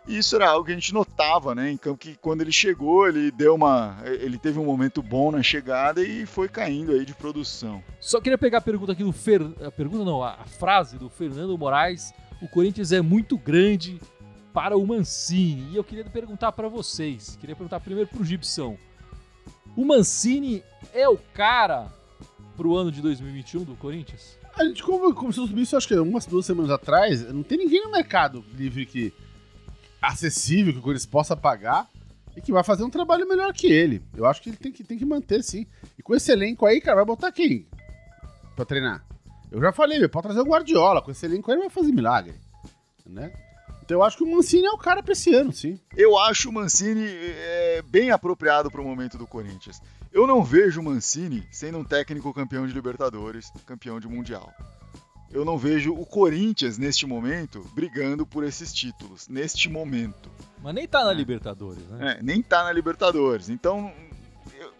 e 0.09 0.17
isso 0.17 0.35
era 0.35 0.49
algo 0.49 0.65
que 0.65 0.71
a 0.71 0.73
gente 0.73 0.91
notava, 0.91 1.53
né? 1.53 1.71
Em 1.71 1.77
campo 1.77 1.99
que 1.99 2.15
quando 2.15 2.41
ele 2.41 2.51
chegou, 2.51 3.07
ele 3.07 3.29
deu 3.29 3.53
uma. 3.53 3.95
Ele 4.03 4.39
teve 4.39 4.57
um 4.57 4.65
momento 4.65 5.03
bom 5.03 5.31
na 5.31 5.43
chegada 5.43 6.01
e 6.01 6.25
foi 6.25 6.49
caindo 6.49 6.93
aí 6.93 7.05
de 7.05 7.13
produção. 7.13 7.83
Só 7.99 8.19
queria 8.19 8.37
pegar 8.37 8.57
a 8.57 8.61
pergunta 8.61 8.93
aqui 8.93 9.03
do 9.03 9.11
Fer. 9.11 9.39
A 9.63 9.69
pergunta 9.69 10.03
não, 10.03 10.23
a 10.23 10.45
frase 10.45 10.97
do 10.97 11.09
Fernando 11.09 11.55
Moraes. 11.55 12.11
O 12.41 12.47
Corinthians 12.47 12.91
é 12.91 13.01
muito 13.01 13.37
grande 13.37 14.01
para 14.51 14.75
o 14.75 14.87
Mancini. 14.87 15.73
E 15.73 15.75
eu 15.75 15.83
queria 15.83 16.03
perguntar 16.05 16.53
para 16.53 16.67
vocês. 16.67 17.37
Queria 17.39 17.55
perguntar 17.55 17.79
primeiro 17.79 18.09
pro 18.09 18.25
Gibson. 18.25 18.77
O 19.77 19.85
Mancini 19.85 20.63
é 20.91 21.07
o 21.07 21.17
cara 21.35 21.93
pro 22.57 22.75
ano 22.75 22.91
de 22.91 22.99
2021 23.03 23.63
do 23.63 23.75
Corinthians? 23.75 24.39
A 24.55 24.65
gente 24.65 24.81
começou 24.81 25.43
a 25.43 25.47
subir 25.47 25.61
isso, 25.61 25.77
acho 25.77 25.87
que 25.87 25.93
umas 25.93 26.25
duas 26.25 26.47
semanas 26.47 26.71
atrás. 26.71 27.31
Não 27.31 27.43
tem 27.43 27.59
ninguém 27.59 27.83
no 27.83 27.91
mercado 27.91 28.43
livre 28.55 28.87
que 28.87 29.13
acessível 30.01 30.73
que 30.73 30.79
o 30.79 30.81
Corinthians 30.81 31.05
possa 31.05 31.35
pagar 31.35 31.87
e 32.35 32.41
que 32.41 32.51
vai 32.51 32.63
fazer 32.63 32.83
um 32.83 32.89
trabalho 32.89 33.27
melhor 33.27 33.53
que 33.53 33.67
ele. 33.67 34.01
Eu 34.15 34.25
acho 34.25 34.41
que 34.41 34.49
ele 34.49 34.57
tem 34.57 34.71
que, 34.71 34.83
tem 34.83 34.97
que 34.97 35.05
manter, 35.05 35.43
sim. 35.43 35.65
E 35.97 36.03
com 36.03 36.15
esse 36.15 36.31
elenco 36.31 36.65
aí, 36.65 36.79
cara, 36.79 36.97
vai 36.97 37.05
botar 37.05 37.31
quem 37.31 37.67
pra 38.55 38.65
treinar? 38.65 39.05
Eu 39.51 39.61
já 39.61 39.71
falei, 39.71 40.07
pode 40.07 40.27
trazer 40.27 40.41
o 40.41 40.45
Guardiola. 40.45 41.01
Com 41.01 41.11
esse 41.11 41.25
elenco 41.25 41.49
aí, 41.49 41.55
ele 41.57 41.63
vai 41.63 41.69
fazer 41.69 41.91
milagre. 41.91 42.33
Né? 43.05 43.31
Então 43.83 43.97
eu 43.97 44.03
acho 44.03 44.17
que 44.17 44.23
o 44.23 44.31
Mancini 44.31 44.67
é 44.67 44.71
o 44.71 44.77
cara 44.77 45.01
pra 45.01 45.13
esse 45.13 45.33
ano, 45.33 45.51
sim. 45.51 45.79
Eu 45.97 46.17
acho 46.17 46.49
o 46.49 46.53
Mancini 46.53 47.05
é, 47.07 47.81
bem 47.87 48.11
apropriado 48.11 48.69
pro 48.69 48.83
momento 48.83 49.17
do 49.17 49.25
Corinthians. 49.25 49.81
Eu 50.13 50.27
não 50.27 50.43
vejo 50.43 50.79
o 50.79 50.83
Mancini 50.83 51.47
sendo 51.51 51.79
um 51.79 51.83
técnico 51.83 52.33
campeão 52.33 52.67
de 52.67 52.73
Libertadores, 52.73 53.51
campeão 53.65 53.99
de 53.99 54.07
Mundial 54.07 54.53
eu 55.31 55.45
não 55.45 55.57
vejo 55.57 55.93
o 55.93 56.05
Corinthians 56.05 56.77
neste 56.77 57.05
momento 57.05 57.65
brigando 57.73 58.25
por 58.25 58.43
esses 58.43 58.73
títulos, 58.73 59.27
neste 59.27 59.69
momento. 59.69 60.29
Mas 60.61 60.73
nem 60.73 60.87
tá 60.87 61.03
na 61.05 61.11
é. 61.11 61.13
Libertadores, 61.13 61.83
né? 61.89 62.17
É, 62.17 62.23
nem 62.23 62.41
tá 62.41 62.63
na 62.63 62.71
Libertadores. 62.71 63.49
Então, 63.49 63.93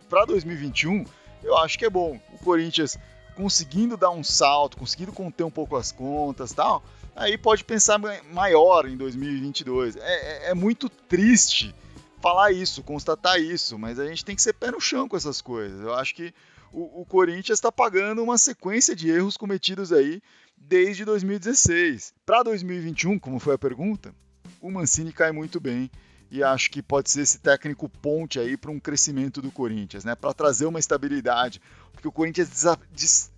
para 0.09 0.25
2021, 0.25 1.05
eu 1.43 1.57
acho 1.57 1.77
que 1.77 1.85
é 1.85 1.89
bom. 1.89 2.19
O 2.33 2.37
Corinthians 2.39 2.97
conseguindo 3.35 3.95
dar 3.95 4.09
um 4.09 4.23
salto, 4.23 4.75
conseguindo 4.75 5.13
conter 5.13 5.43
um 5.43 5.51
pouco 5.51 5.77
as 5.77 5.91
contas 5.91 6.51
tal, 6.51 6.83
aí 7.15 7.37
pode 7.37 7.63
pensar 7.63 7.99
maior 8.31 8.87
em 8.87 8.97
2022. 8.97 9.95
É, 9.95 9.99
é, 9.99 10.51
é 10.51 10.53
muito 10.53 10.89
triste 10.89 11.73
falar 12.21 12.51
isso, 12.51 12.83
constatar 12.83 13.39
isso, 13.39 13.77
mas 13.79 13.97
a 13.97 14.05
gente 14.05 14.25
tem 14.25 14.35
que 14.35 14.41
ser 14.41 14.53
pé 14.53 14.71
no 14.71 14.81
chão 14.81 15.07
com 15.07 15.15
essas 15.15 15.41
coisas. 15.41 15.81
Eu 15.81 15.93
acho 15.93 16.13
que 16.15 16.33
o, 16.71 17.01
o 17.01 17.05
Corinthians 17.05 17.57
está 17.57 17.71
pagando 17.71 18.23
uma 18.23 18.37
sequência 18.37 18.95
de 18.95 19.09
erros 19.09 19.37
cometidos 19.37 19.91
aí 19.91 20.21
desde 20.57 21.05
2016. 21.05 22.13
Para 22.25 22.43
2021, 22.43 23.17
como 23.17 23.39
foi 23.39 23.55
a 23.55 23.57
pergunta, 23.57 24.13
o 24.61 24.71
Mancini 24.71 25.11
cai 25.11 25.31
muito 25.31 25.59
bem 25.59 25.89
e 26.31 26.43
acho 26.43 26.69
que 26.69 26.81
pode 26.81 27.09
ser 27.09 27.21
esse 27.21 27.39
técnico 27.39 27.89
ponte 27.89 28.39
aí 28.39 28.55
para 28.55 28.71
um 28.71 28.79
crescimento 28.79 29.41
do 29.41 29.51
Corinthians, 29.51 30.03
né? 30.03 30.15
Para 30.15 30.33
trazer 30.33 30.65
uma 30.65 30.79
estabilidade, 30.79 31.61
porque 31.91 32.07
o 32.07 32.11
Corinthians 32.11 32.49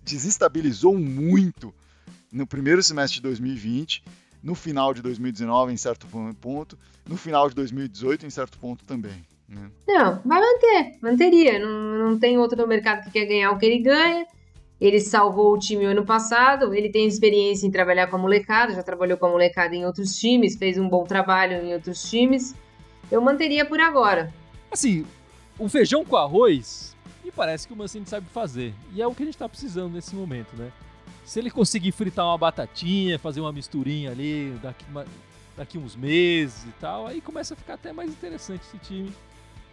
desestabilizou 0.02 0.98
muito 0.98 1.74
no 2.30 2.46
primeiro 2.46 2.82
semestre 2.82 3.16
de 3.16 3.22
2020, 3.22 4.04
no 4.42 4.54
final 4.54 4.92
de 4.92 5.00
2019 5.00 5.72
em 5.72 5.76
certo 5.76 6.06
ponto, 6.40 6.78
no 7.06 7.16
final 7.16 7.48
de 7.48 7.54
2018 7.54 8.26
em 8.26 8.30
certo 8.30 8.58
ponto 8.58 8.84
também. 8.84 9.24
Né? 9.48 9.70
Não, 9.86 10.20
vai 10.24 10.40
manter, 10.40 10.98
manteria. 11.00 11.58
Não, 11.58 12.10
não 12.10 12.18
tem 12.18 12.38
outro 12.38 12.56
no 12.56 12.66
mercado 12.66 13.04
que 13.04 13.10
quer 13.10 13.26
ganhar 13.26 13.50
o 13.50 13.58
que 13.58 13.66
ele 13.66 13.78
ganha. 13.78 14.26
Ele 14.80 14.98
salvou 14.98 15.54
o 15.54 15.58
time 15.58 15.84
ano 15.84 16.04
passado, 16.04 16.74
ele 16.74 16.90
tem 16.90 17.06
experiência 17.06 17.66
em 17.66 17.70
trabalhar 17.70 18.08
com 18.08 18.16
a 18.16 18.18
molecada, 18.18 18.74
já 18.74 18.82
trabalhou 18.82 19.16
com 19.16 19.26
a 19.26 19.30
molecada 19.30 19.76
em 19.76 19.86
outros 19.86 20.18
times, 20.18 20.56
fez 20.56 20.76
um 20.76 20.88
bom 20.88 21.04
trabalho 21.04 21.64
em 21.64 21.72
outros 21.72 22.02
times. 22.10 22.52
Eu 23.08 23.20
manteria 23.20 23.64
por 23.64 23.78
agora. 23.78 24.32
Assim, 24.72 25.06
o 25.56 25.68
feijão 25.68 26.04
com 26.04 26.16
arroz, 26.16 26.96
me 27.24 27.30
parece 27.30 27.66
que 27.68 27.72
o 27.72 27.76
Mancini 27.76 28.06
sabe 28.06 28.26
fazer. 28.32 28.74
E 28.92 29.00
é 29.00 29.06
o 29.06 29.14
que 29.14 29.22
a 29.22 29.26
gente 29.26 29.38
tá 29.38 29.48
precisando 29.48 29.92
nesse 29.92 30.16
momento, 30.16 30.56
né? 30.56 30.72
Se 31.24 31.38
ele 31.38 31.50
conseguir 31.50 31.92
fritar 31.92 32.26
uma 32.26 32.36
batatinha, 32.36 33.18
fazer 33.18 33.40
uma 33.40 33.52
misturinha 33.52 34.10
ali 34.10 34.58
daqui, 34.60 34.84
daqui 35.56 35.78
uns 35.78 35.94
meses 35.94 36.64
e 36.64 36.72
tal, 36.80 37.06
aí 37.06 37.20
começa 37.20 37.54
a 37.54 37.56
ficar 37.56 37.74
até 37.74 37.92
mais 37.92 38.10
interessante 38.10 38.62
esse 38.62 38.78
time 38.78 39.12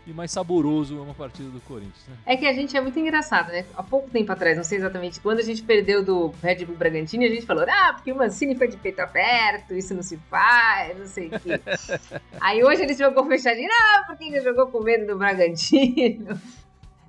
e 0.09 0.13
mais 0.13 0.31
saboroso 0.31 1.01
uma 1.01 1.13
partida 1.13 1.49
do 1.49 1.61
Corinthians. 1.61 2.07
Né? 2.07 2.15
É 2.25 2.35
que 2.35 2.47
a 2.47 2.53
gente 2.53 2.75
é 2.75 2.81
muito 2.81 2.97
engraçado, 2.99 3.49
né? 3.49 3.65
Há 3.75 3.83
pouco 3.83 4.09
tempo 4.09 4.31
atrás, 4.31 4.57
não 4.57 4.63
sei 4.63 4.79
exatamente 4.79 5.19
quando 5.19 5.39
a 5.39 5.43
gente 5.43 5.61
perdeu 5.61 6.03
do 6.03 6.33
Red 6.41 6.65
Bull 6.65 6.75
Bragantino, 6.75 7.23
a 7.23 7.27
gente 7.27 7.45
falou, 7.45 7.65
ah, 7.67 7.93
porque 7.93 8.11
o 8.11 8.15
Mancini 8.15 8.55
foi 8.55 8.67
de 8.67 8.77
peito 8.77 8.99
aberto, 8.99 9.73
isso 9.73 9.93
não 9.93 10.01
se 10.01 10.17
faz, 10.29 10.97
não 10.97 11.05
sei 11.05 11.27
o 11.27 11.39
quê. 11.39 11.61
Aí 12.41 12.63
hoje 12.63 12.83
ele 12.83 12.93
jogou 12.93 13.25
fechadinho, 13.27 13.69
ah, 13.71 14.03
porque 14.07 14.25
ele 14.25 14.41
jogou 14.41 14.67
com 14.67 14.81
medo 14.81 15.05
do 15.05 15.17
Bragantino. 15.17 16.39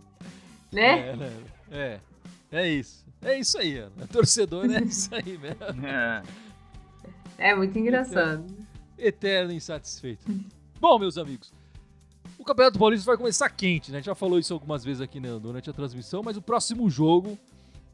né? 0.70 1.10
É, 1.10 1.16
né? 1.16 1.32
é, 1.70 2.00
é 2.52 2.68
isso. 2.68 3.00
É 3.22 3.38
isso 3.38 3.58
aí, 3.58 3.76
Ana. 3.76 4.06
Torcedor 4.10 4.64
é 4.70 4.82
isso 4.82 5.14
aí 5.14 5.38
mesmo. 5.38 5.58
É, 7.42 7.50
é 7.50 7.54
muito 7.54 7.78
engraçado. 7.78 8.44
Eterno, 8.44 8.66
eterno 8.98 9.52
insatisfeito. 9.52 10.26
Bom, 10.78 10.98
meus 10.98 11.16
amigos, 11.16 11.52
Campeonato 12.50 12.80
Paulista 12.80 13.06
vai 13.06 13.16
começar 13.16 13.48
quente, 13.48 13.92
né? 13.92 13.98
A 13.98 14.00
gente 14.00 14.06
já 14.06 14.14
falou 14.14 14.36
isso 14.36 14.52
algumas 14.52 14.82
vezes 14.82 15.00
aqui 15.00 15.20
né, 15.20 15.28
durante 15.40 15.70
a 15.70 15.72
transmissão, 15.72 16.20
mas 16.20 16.36
o 16.36 16.42
próximo 16.42 16.90
jogo 16.90 17.38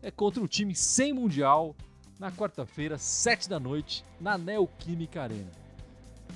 é 0.02 0.10
contra 0.10 0.42
um 0.42 0.46
time 0.46 0.74
sem 0.74 1.12
Mundial, 1.12 1.76
na 2.18 2.32
quarta-feira, 2.32 2.96
sete 2.96 3.50
da 3.50 3.60
noite, 3.60 4.02
na 4.18 4.38
Neoquímica 4.38 5.22
Arena. 5.22 5.50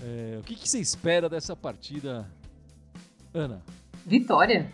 É, 0.02 0.36
o 0.38 0.42
que, 0.42 0.54
que 0.54 0.68
você 0.68 0.78
espera 0.78 1.30
dessa 1.30 1.56
partida, 1.56 2.30
Ana? 3.32 3.62
Vitória. 4.04 4.70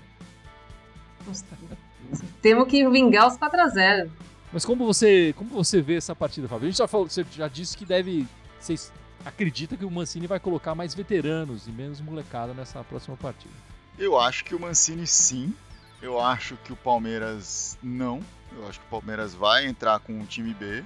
Temos 2.43 2.69
que 2.69 2.89
vingar 2.89 3.29
os 3.29 3.39
4x0. 3.39 4.11
Mas 4.53 4.65
como 4.65 4.85
você, 4.85 5.33
como 5.37 5.51
você 5.51 5.81
vê 5.81 5.95
essa 5.95 6.17
partida, 6.17 6.49
Fábio? 6.49 6.67
A 6.67 6.71
gente 6.71 6.79
já 6.79 6.89
falou, 6.89 7.09
você 7.09 7.25
já 7.31 7.47
disse 7.47 7.77
que 7.77 7.85
deve. 7.85 8.27
Vocês 8.59 8.93
acredita 9.27 9.77
que 9.77 9.85
o 9.85 9.91
Mancini 9.91 10.29
vai 10.29 10.39
colocar 10.39 10.75
mais 10.77 10.95
veteranos 10.95 11.67
e 11.67 11.73
menos 11.73 12.01
molecada 12.01 12.55
nessa 12.55 12.83
próxima 12.85 13.17
partida? 13.17 13.53
Eu 13.99 14.19
acho 14.19 14.45
que 14.45 14.55
o 14.55 14.61
Mancini 14.61 15.07
sim. 15.07 15.53
Eu 16.01 16.21
acho 16.21 16.57
que 16.59 16.73
o 16.73 16.77
Palmeiras 16.77 17.77
não. 17.83 18.21
Eu 18.57 18.69
acho 18.69 18.79
que 18.79 18.87
o 18.87 18.89
Palmeiras 18.91 19.35
vai 19.35 19.67
entrar 19.67 19.99
com 19.99 20.13
um 20.13 20.25
time 20.25 20.55
B. 20.55 20.85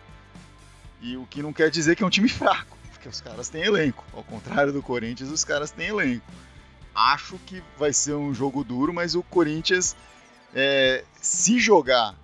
E 1.02 1.16
o 1.18 1.26
que 1.26 1.42
não 1.42 1.52
quer 1.52 1.70
dizer 1.70 1.96
que 1.96 2.02
é 2.02 2.06
um 2.06 2.10
time 2.10 2.28
fraco, 2.30 2.78
porque 2.92 3.08
os 3.08 3.20
caras 3.20 3.50
têm 3.50 3.62
elenco. 3.62 4.04
Ao 4.14 4.24
contrário 4.24 4.72
do 4.72 4.82
Corinthians, 4.82 5.30
os 5.30 5.44
caras 5.44 5.70
têm 5.70 5.88
elenco. 5.88 6.24
Acho 6.94 7.38
que 7.46 7.62
vai 7.78 7.92
ser 7.92 8.14
um 8.14 8.32
jogo 8.32 8.64
duro, 8.64 8.92
mas 8.92 9.14
o 9.14 9.22
Corinthians, 9.22 9.94
é, 10.54 11.04
se 11.20 11.58
jogar 11.58 12.14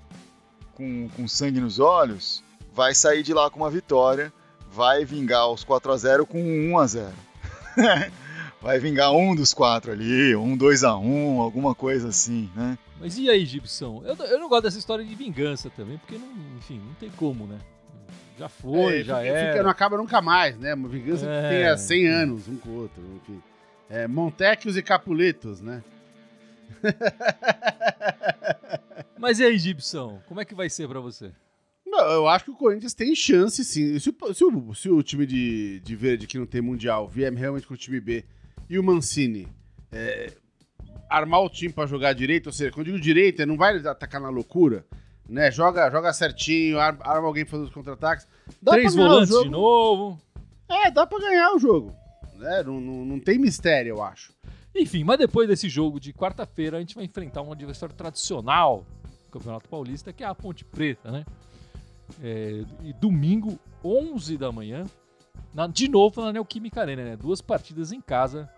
com, 0.74 1.09
com 1.11 1.29
sangue 1.29 1.61
nos 1.61 1.79
olhos, 1.79 2.42
vai 2.74 2.94
sair 2.94 3.22
de 3.22 3.35
lá 3.35 3.50
com 3.50 3.61
uma 3.61 3.70
vitória, 3.70 4.33
vai 4.76 5.06
vingar 5.06 5.50
os 5.50 5.64
4 5.64 5.90
a 5.90 5.96
0 5.96 6.26
com 6.26 6.38
um 6.38 6.72
1 6.72 6.78
a 6.78 6.86
0 6.86 7.12
vai 8.60 8.78
vingar 8.78 9.10
um 9.10 9.34
dos 9.34 9.54
quatro 9.54 9.90
ali, 9.90 10.36
um 10.36 10.54
2 10.54 10.84
a 10.84 10.98
1 10.98 11.40
alguma 11.40 11.74
coisa 11.74 12.08
assim, 12.08 12.50
né? 12.54 12.76
Mas 13.00 13.16
e 13.16 13.30
aí, 13.30 13.46
Gibson? 13.46 14.02
Eu, 14.04 14.14
eu 14.26 14.38
não 14.38 14.50
gosto 14.50 14.64
dessa 14.64 14.78
história 14.78 15.04
de 15.04 15.14
vingança 15.14 15.70
também, 15.70 15.96
porque, 15.96 16.18
não, 16.18 16.28
enfim, 16.58 16.78
não 16.78 16.92
tem 16.94 17.10
como, 17.10 17.46
né? 17.46 17.58
Já 18.38 18.50
foi, 18.50 19.00
é, 19.00 19.04
já 19.04 19.18
fica, 19.18 19.30
é. 19.30 19.62
não 19.62 19.70
acaba 19.70 19.96
nunca 19.96 20.20
mais, 20.20 20.58
né? 20.58 20.74
Uma 20.74 20.88
vingança 20.88 21.26
é. 21.26 21.42
que 21.42 21.48
tenha 21.48 21.76
100 21.76 22.06
anos 22.08 22.48
um 22.48 22.56
com 22.56 22.68
o 22.68 22.82
outro, 22.82 23.02
enfim. 23.22 23.42
É, 23.88 24.06
Montecchios 24.06 24.76
e 24.76 24.82
Capuletos, 24.82 25.62
né? 25.62 25.82
Mas 29.18 29.38
e 29.38 29.44
aí, 29.44 29.56
Gibson? 29.56 30.20
Como 30.26 30.40
é 30.40 30.44
que 30.44 30.54
vai 30.54 30.68
ser 30.68 30.86
para 30.86 31.00
você? 31.00 31.32
Não, 31.96 32.12
eu 32.12 32.28
acho 32.28 32.44
que 32.44 32.50
o 32.50 32.56
Corinthians 32.56 32.92
tem 32.92 33.14
chance, 33.14 33.64
sim. 33.64 33.98
Se, 33.98 34.12
se, 34.35 34.44
o, 34.44 34.74
se 34.74 34.90
o 34.90 35.02
time 35.02 35.26
de, 35.26 35.80
de 35.80 35.96
verde 35.96 36.26
que 36.26 36.38
não 36.38 36.44
tem 36.44 36.61
mundial 36.61 37.09
vier 37.09 37.32
realmente 37.32 37.66
com 37.66 37.72
o 37.72 37.76
time 37.76 37.98
B 37.98 38.22
e 38.68 38.78
o 38.78 38.82
Mancini 38.82 39.48
é, 39.90 40.32
armar 41.09 41.40
o 41.40 41.48
time 41.48 41.72
para 41.72 41.87
jogar 41.87 42.12
direito, 42.12 42.48
ou 42.48 42.52
seja, 42.52 42.70
quando 42.70 42.88
eu 42.88 42.92
digo 42.92 43.02
direito, 43.02 43.40
é 43.40 43.46
não 43.46 43.56
vai 43.56 43.78
atacar 43.78 44.20
na 44.20 44.28
loucura, 44.28 44.85
né? 45.26 45.50
Joga, 45.50 45.90
joga 45.90 46.12
certinho, 46.12 46.78
arma, 46.78 47.00
arma 47.02 47.26
alguém 47.26 47.46
fazendo 47.46 47.66
os 47.66 47.72
contra-ataques. 47.72 48.28
Três 48.62 48.94
volantes 48.94 49.35
de 49.42 49.48
novo. 49.48 50.20
É, 50.68 50.90
dá 50.90 51.06
para 51.06 51.18
ganhar 51.18 51.54
o 51.54 51.59
jogo. 51.59 51.94
Né? 52.35 52.62
Não, 52.62 52.78
não, 52.78 53.04
não 53.06 53.20
tem 53.20 53.38
mistério, 53.38 53.90
eu 53.90 54.02
acho. 54.02 54.35
Enfim, 54.74 55.02
mas 55.02 55.18
depois 55.18 55.48
desse 55.48 55.68
jogo 55.70 55.98
de 55.98 56.12
quarta-feira, 56.12 56.76
a 56.76 56.80
gente 56.80 56.94
vai 56.94 57.04
enfrentar 57.04 57.40
um 57.40 57.52
adversário 57.52 57.94
tradicional 57.94 58.85
do 59.24 59.30
Campeonato 59.30 59.66
Paulista, 59.68 60.12
que 60.12 60.22
é 60.22 60.26
a 60.26 60.35
Ponte 60.35 60.62
Preta, 60.64 61.11
né? 61.11 61.24
É, 62.22 62.64
e 62.82 62.92
domingo, 62.94 63.58
11 63.84 64.36
da 64.36 64.50
manhã, 64.52 64.84
na, 65.54 65.66
de 65.66 65.88
novo 65.88 66.22
na 66.22 66.32
Neoquímica 66.32 66.80
Arena, 66.80 67.04
né? 67.04 67.16
Duas 67.16 67.40
partidas 67.40 67.92
em 67.92 68.00
casa 68.00 68.48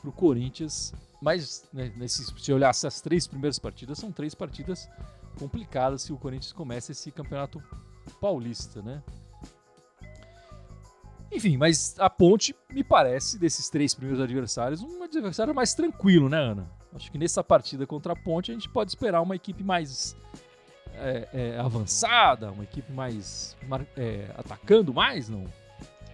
pro 0.00 0.12
Corinthians. 0.12 0.92
Mas, 1.20 1.64
né, 1.72 1.92
nesse, 1.96 2.24
se 2.24 2.52
olhar 2.52 2.70
essas 2.70 3.00
três 3.00 3.26
primeiras 3.26 3.58
partidas, 3.58 3.98
são 3.98 4.12
três 4.12 4.34
partidas 4.34 4.88
complicadas 5.38 6.02
se 6.02 6.12
o 6.12 6.18
Corinthians 6.18 6.52
começa 6.52 6.92
esse 6.92 7.10
campeonato 7.10 7.62
paulista, 8.20 8.82
né? 8.82 9.02
Enfim, 11.32 11.56
mas 11.56 11.96
a 11.98 12.08
Ponte 12.08 12.54
me 12.70 12.84
parece, 12.84 13.38
desses 13.38 13.68
três 13.68 13.92
primeiros 13.94 14.22
adversários, 14.22 14.82
um 14.82 15.02
adversário 15.02 15.54
mais 15.54 15.74
tranquilo, 15.74 16.28
né, 16.28 16.38
Ana? 16.38 16.70
Acho 16.94 17.10
que 17.10 17.18
nessa 17.18 17.42
partida 17.42 17.86
contra 17.86 18.12
a 18.12 18.16
Ponte 18.16 18.52
a 18.52 18.54
gente 18.54 18.68
pode 18.68 18.92
esperar 18.92 19.20
uma 19.20 19.34
equipe 19.34 19.64
mais 19.64 20.14
é, 20.98 21.28
é, 21.32 21.58
avançada, 21.58 22.50
uma 22.50 22.64
equipe 22.64 22.92
mais 22.92 23.56
é, 23.96 24.26
atacando 24.36 24.92
mais, 24.92 25.28
não? 25.28 25.44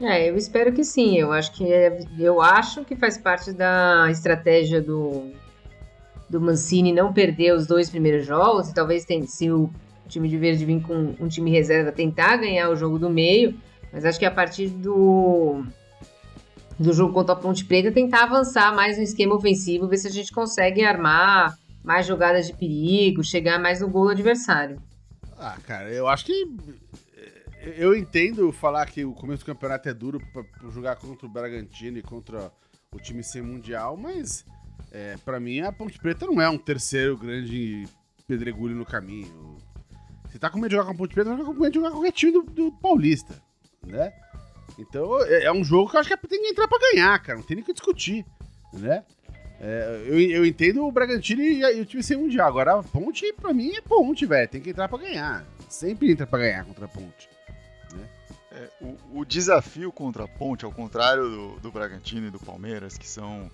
É, 0.01 0.31
eu 0.31 0.37
espero 0.37 0.73
que 0.73 0.83
sim. 0.83 1.19
Eu 1.19 1.33
acho 1.33 1.53
que 1.53 1.71
é, 1.71 2.01
eu 2.19 2.40
acho 2.40 2.85
que 2.85 2.97
faz 2.97 3.19
parte 3.19 3.53
da 3.53 4.09
estratégia 4.11 4.81
do 4.81 5.33
do 6.31 6.40
Mancini 6.40 6.93
não 6.93 7.12
perder 7.12 7.53
os 7.55 7.66
dois 7.66 7.90
primeiros 7.90 8.25
jogos 8.25 8.69
e 8.69 8.75
talvez 8.75 9.05
tem, 9.05 9.27
se 9.27 9.51
o 9.51 9.69
time 10.07 10.29
de 10.29 10.38
verde 10.38 10.64
vir 10.64 10.81
com 10.81 11.14
um 11.21 11.27
time 11.27 11.51
reserva 11.51 11.90
tentar 11.90 12.37
ganhar 12.37 12.71
o 12.71 12.77
jogo 12.77 13.01
do 13.01 13.11
meio, 13.11 13.59
mas 13.93 14.05
acho 14.05 14.19
que 14.19 14.25
a 14.25 14.31
partir 14.31 14.69
do 14.69 15.64
do 16.79 16.93
jogo 16.95 17.12
contra 17.12 17.35
a 17.35 17.37
Ponte 17.37 17.64
Preta 17.64 17.93
tentar 17.93 18.23
avançar 18.23 18.75
mais 18.75 18.97
no 18.97 19.03
esquema 19.03 19.35
ofensivo, 19.35 19.88
ver 19.88 19.99
se 19.99 20.07
a 20.07 20.11
gente 20.11 20.33
consegue 20.33 20.83
armar 20.83 21.59
mais 21.83 22.07
jogadas 22.07 22.47
de 22.47 22.55
perigo, 22.55 23.25
chegar 23.25 23.59
mais 23.59 23.81
no 23.81 23.88
gol 23.88 24.05
do 24.05 24.11
adversário. 24.11 24.81
Ah, 25.38 25.57
cara, 25.66 25.90
eu 25.90 26.07
acho 26.07 26.25
que 26.25 26.47
eu 27.77 27.95
entendo 27.95 28.51
falar 28.53 28.87
que 28.87 29.05
o 29.05 29.12
começo 29.12 29.43
do 29.43 29.47
campeonato 29.47 29.88
é 29.88 29.95
duro 29.95 30.21
para 30.33 30.71
jogar 30.71 30.97
contra 30.97 31.27
o 31.27 31.31
Bragantino 31.31 31.99
e 31.99 32.03
contra 32.03 32.51
o 32.93 32.99
time 32.99 33.23
sem 33.23 33.43
mundial, 33.43 33.97
mas 33.97 34.45
é, 34.90 35.16
para 35.25 35.38
mim 35.38 35.61
a 35.61 35.71
Ponte 35.71 35.99
Preta 35.99 36.27
não 36.27 36.40
é 36.40 36.49
um 36.49 36.59
terceiro 36.59 37.16
grande 37.16 37.87
pedregulho 38.27 38.75
no 38.75 38.87
caminho. 38.87 39.59
Se 40.31 40.38
tá 40.38 40.49
com 40.49 40.59
medo 40.59 40.71
de 40.71 40.77
jogar 40.77 40.87
com 40.87 40.93
a 40.93 40.97
Ponte 40.97 41.14
Preta, 41.14 41.35
vai 41.35 41.45
com 41.45 41.53
medo 41.53 41.71
de 41.71 41.75
jogar 41.77 41.90
com 41.90 41.97
qualquer 41.97 42.12
time 42.12 42.33
do, 42.33 42.43
do 42.43 42.73
Paulista, 42.73 43.43
né? 43.87 44.12
Então 44.79 45.21
é, 45.25 45.45
é, 45.45 45.53
um 45.53 45.62
jogo 45.62 45.90
que 45.90 45.97
eu 45.97 46.01
acho 46.01 46.09
que 46.09 46.29
tem 46.29 46.40
que 46.40 46.49
entrar 46.49 46.66
para 46.66 46.79
ganhar, 46.93 47.19
cara. 47.19 47.38
Não 47.38 47.45
tem 47.45 47.57
nem 47.57 47.64
que 47.64 47.73
discutir, 47.73 48.25
né? 48.73 49.05
É, 49.61 50.05
eu, 50.07 50.18
eu 50.18 50.46
entendo 50.46 50.87
o 50.87 50.90
Bragantino 50.90 51.42
e, 51.42 51.61
e, 51.61 51.81
o 51.81 51.85
time 51.85 52.03
sem 52.03 52.16
mundial. 52.16 52.49
Agora 52.49 52.79
a 52.79 52.83
Ponte, 52.83 53.33
pra 53.35 53.53
mim, 53.53 53.75
é 53.75 53.81
Ponte, 53.81 54.25
velho. 54.25 54.49
Tem 54.49 54.61
que 54.61 54.70
entrar 54.70 54.88
para 54.88 55.03
ganhar. 55.03 55.44
Sempre 55.68 56.11
entra 56.11 56.27
para 56.27 56.38
ganhar 56.40 56.64
contra 56.64 56.87
a 56.87 56.88
Ponte. 56.88 57.29
É, 58.53 58.68
o, 58.81 59.20
o, 59.20 59.25
desafio 59.25 59.92
contra 59.92 60.25
a 60.25 60.29
Ponte, 60.29 60.64
ao 60.64 60.73
contrário 60.73 61.29
do, 61.29 61.61
do 61.61 61.70
Bragantino 61.70 62.27
e 62.27 62.31
do 62.31 62.40
Palmeiras, 62.40 62.99
que 62.99 63.07
são 63.07 63.49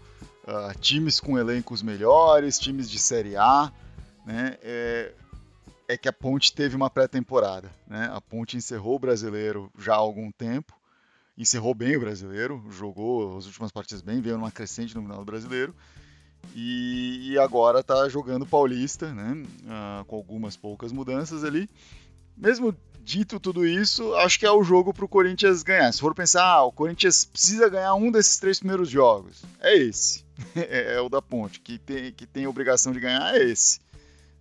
uh, 0.45 0.79
times 0.81 1.21
com 1.21 1.39
elencos 1.39 1.83
melhores, 1.83 2.59
times 2.59 2.91
de 2.91 2.99
Série 2.99 3.37
A, 3.37 3.71
né, 4.25 4.57
é, 4.63 5.13
é 5.87 5.97
que 5.99 6.09
a 6.09 6.13
Ponte 6.13 6.55
teve 6.55 6.75
uma 6.75 6.89
pré-temporada. 6.89 7.71
Né? 7.87 8.11
A 8.11 8.23
Ponte 8.23 8.57
encerrou 8.57 8.97
o 8.97 8.99
brasileiro 8.99 9.71
já 9.79 9.93
há 9.93 9.99
algum 9.99 10.31
tempo, 10.33 10.73
encerrou 11.37 11.75
bem 11.75 11.97
o 11.97 12.01
brasileiro, 12.01 12.65
jogou 12.71 13.37
as 13.37 13.47
últimas 13.47 13.71
partidas 13.71 14.03
bem, 14.03 14.21
veio 14.21 14.37
numa 14.37 14.51
crescente 14.51 14.95
no 14.95 15.03
final 15.03 15.19
do 15.19 15.25
brasileiro. 15.25 15.75
E, 16.55 17.33
e 17.33 17.39
agora 17.39 17.81
está 17.81 18.09
jogando 18.09 18.47
Paulista, 18.47 19.13
né? 19.13 19.45
Uh, 19.65 20.05
com 20.05 20.17
algumas 20.17 20.57
poucas 20.57 20.93
mudanças 20.93 21.45
ali. 21.45 21.69
Mesmo 22.37 22.75
dito 23.03 23.39
tudo 23.39 23.67
isso, 23.67 24.15
acho 24.17 24.39
que 24.39 24.45
é 24.45 24.51
o 24.51 24.65
jogo 24.65 24.93
para 24.93 25.05
o 25.05 25.09
Corinthians 25.09 25.63
ganhar. 25.63 25.93
Se 25.93 26.01
for 26.01 26.15
pensar, 26.15 26.45
ah, 26.45 26.65
o 26.65 26.73
Corinthians 26.73 27.25
precisa 27.25 27.69
ganhar 27.69 27.95
um 27.95 28.11
desses 28.11 28.37
três 28.39 28.59
primeiros 28.59 28.89
jogos, 28.89 29.45
é 29.61 29.77
esse. 29.77 30.25
é, 30.57 30.95
é, 30.95 31.01
o 31.01 31.09
da 31.09 31.23
Ponte. 31.23 31.61
Que 31.61 31.79
tem, 31.79 32.13
que 32.13 32.27
tem 32.27 32.47
obrigação 32.47 32.93
de 32.93 33.01
ganhar 33.01 33.37
é 33.37 33.45
esse. 33.45 33.81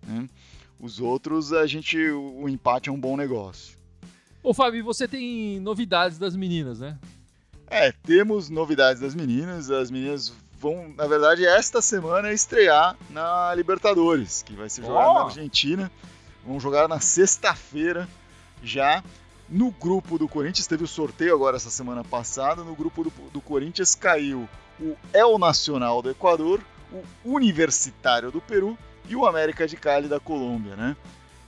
Né? 0.02 0.28
Os 0.80 1.00
outros, 1.00 1.52
a 1.52 1.66
gente, 1.66 1.98
o 2.10 2.48
empate 2.48 2.88
é 2.88 2.92
um 2.92 3.00
bom 3.00 3.16
negócio. 3.16 3.75
Ô, 4.46 4.54
Fábio, 4.54 4.84
você 4.84 5.08
tem 5.08 5.58
novidades 5.58 6.18
das 6.18 6.36
meninas, 6.36 6.78
né? 6.78 6.96
É, 7.66 7.90
temos 7.90 8.48
novidades 8.48 9.02
das 9.02 9.12
meninas. 9.12 9.72
As 9.72 9.90
meninas 9.90 10.32
vão, 10.60 10.94
na 10.96 11.04
verdade, 11.08 11.44
esta 11.44 11.82
semana 11.82 12.32
estrear 12.32 12.96
na 13.10 13.52
Libertadores, 13.56 14.44
que 14.44 14.52
vai 14.52 14.70
ser 14.70 14.82
jogada 14.82 15.10
oh. 15.10 15.14
na 15.14 15.24
Argentina. 15.24 15.90
Vão 16.46 16.60
jogar 16.60 16.86
na 16.86 17.00
sexta-feira 17.00 18.08
já 18.62 19.02
no 19.48 19.72
grupo 19.72 20.16
do 20.16 20.28
Corinthians. 20.28 20.68
Teve 20.68 20.84
o 20.84 20.86
sorteio 20.86 21.34
agora 21.34 21.56
essa 21.56 21.68
semana 21.68 22.04
passada. 22.04 22.62
No 22.62 22.76
grupo 22.76 23.02
do, 23.02 23.10
do 23.32 23.40
Corinthians 23.40 23.96
caiu 23.96 24.48
o 24.78 24.96
El 25.12 25.38
Nacional 25.38 26.00
do 26.00 26.10
Equador, 26.10 26.60
o 26.92 27.32
Universitário 27.32 28.30
do 28.30 28.40
Peru 28.40 28.78
e 29.08 29.16
o 29.16 29.26
América 29.26 29.66
de 29.66 29.76
Cali 29.76 30.06
da 30.06 30.20
Colômbia, 30.20 30.76
né? 30.76 30.96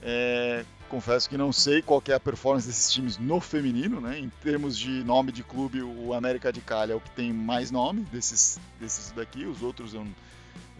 É, 0.02 0.64
confesso 0.88 1.28
que 1.28 1.36
não 1.36 1.52
sei 1.52 1.82
qual 1.82 2.02
é 2.08 2.12
a 2.12 2.20
performance 2.20 2.66
desses 2.66 2.92
times 2.92 3.18
no 3.18 3.40
feminino, 3.40 4.00
né? 4.00 4.18
Em 4.18 4.28
termos 4.42 4.76
de 4.76 5.04
nome 5.04 5.30
de 5.30 5.44
clube, 5.44 5.82
o 5.82 6.12
América 6.14 6.52
de 6.52 6.60
Cali 6.60 6.92
é 6.92 6.94
o 6.94 7.00
que 7.00 7.10
tem 7.10 7.32
mais 7.32 7.70
nome 7.70 8.00
desses, 8.12 8.58
desses 8.80 9.12
daqui. 9.12 9.44
Os 9.44 9.62
outros 9.62 9.94
eu, 9.94 10.06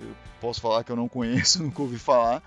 eu 0.01 0.16
posso 0.40 0.61
falar 0.61 0.83
que 0.83 0.90
eu 0.90 0.97
não 0.97 1.09
conheço, 1.09 1.62
nunca 1.62 1.83
ouvi 1.83 1.99
falar. 1.99 2.42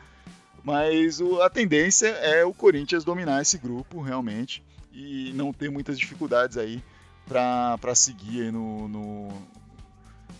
Mas 0.63 1.19
o, 1.19 1.41
a 1.41 1.50
tendência 1.50 2.08
é 2.08 2.43
o 2.43 2.54
Corinthians 2.54 3.04
dominar 3.04 3.41
esse 3.41 3.58
grupo 3.58 4.02
realmente 4.02 4.63
e 4.93 5.32
não 5.34 5.54
ter 5.54 5.71
muitas 5.71 5.97
dificuldades 5.97 6.58
aí 6.58 6.84
para 7.28 7.95
seguir 7.95 8.43
aí 8.43 8.52
no, 8.52 8.88
no 8.88 9.30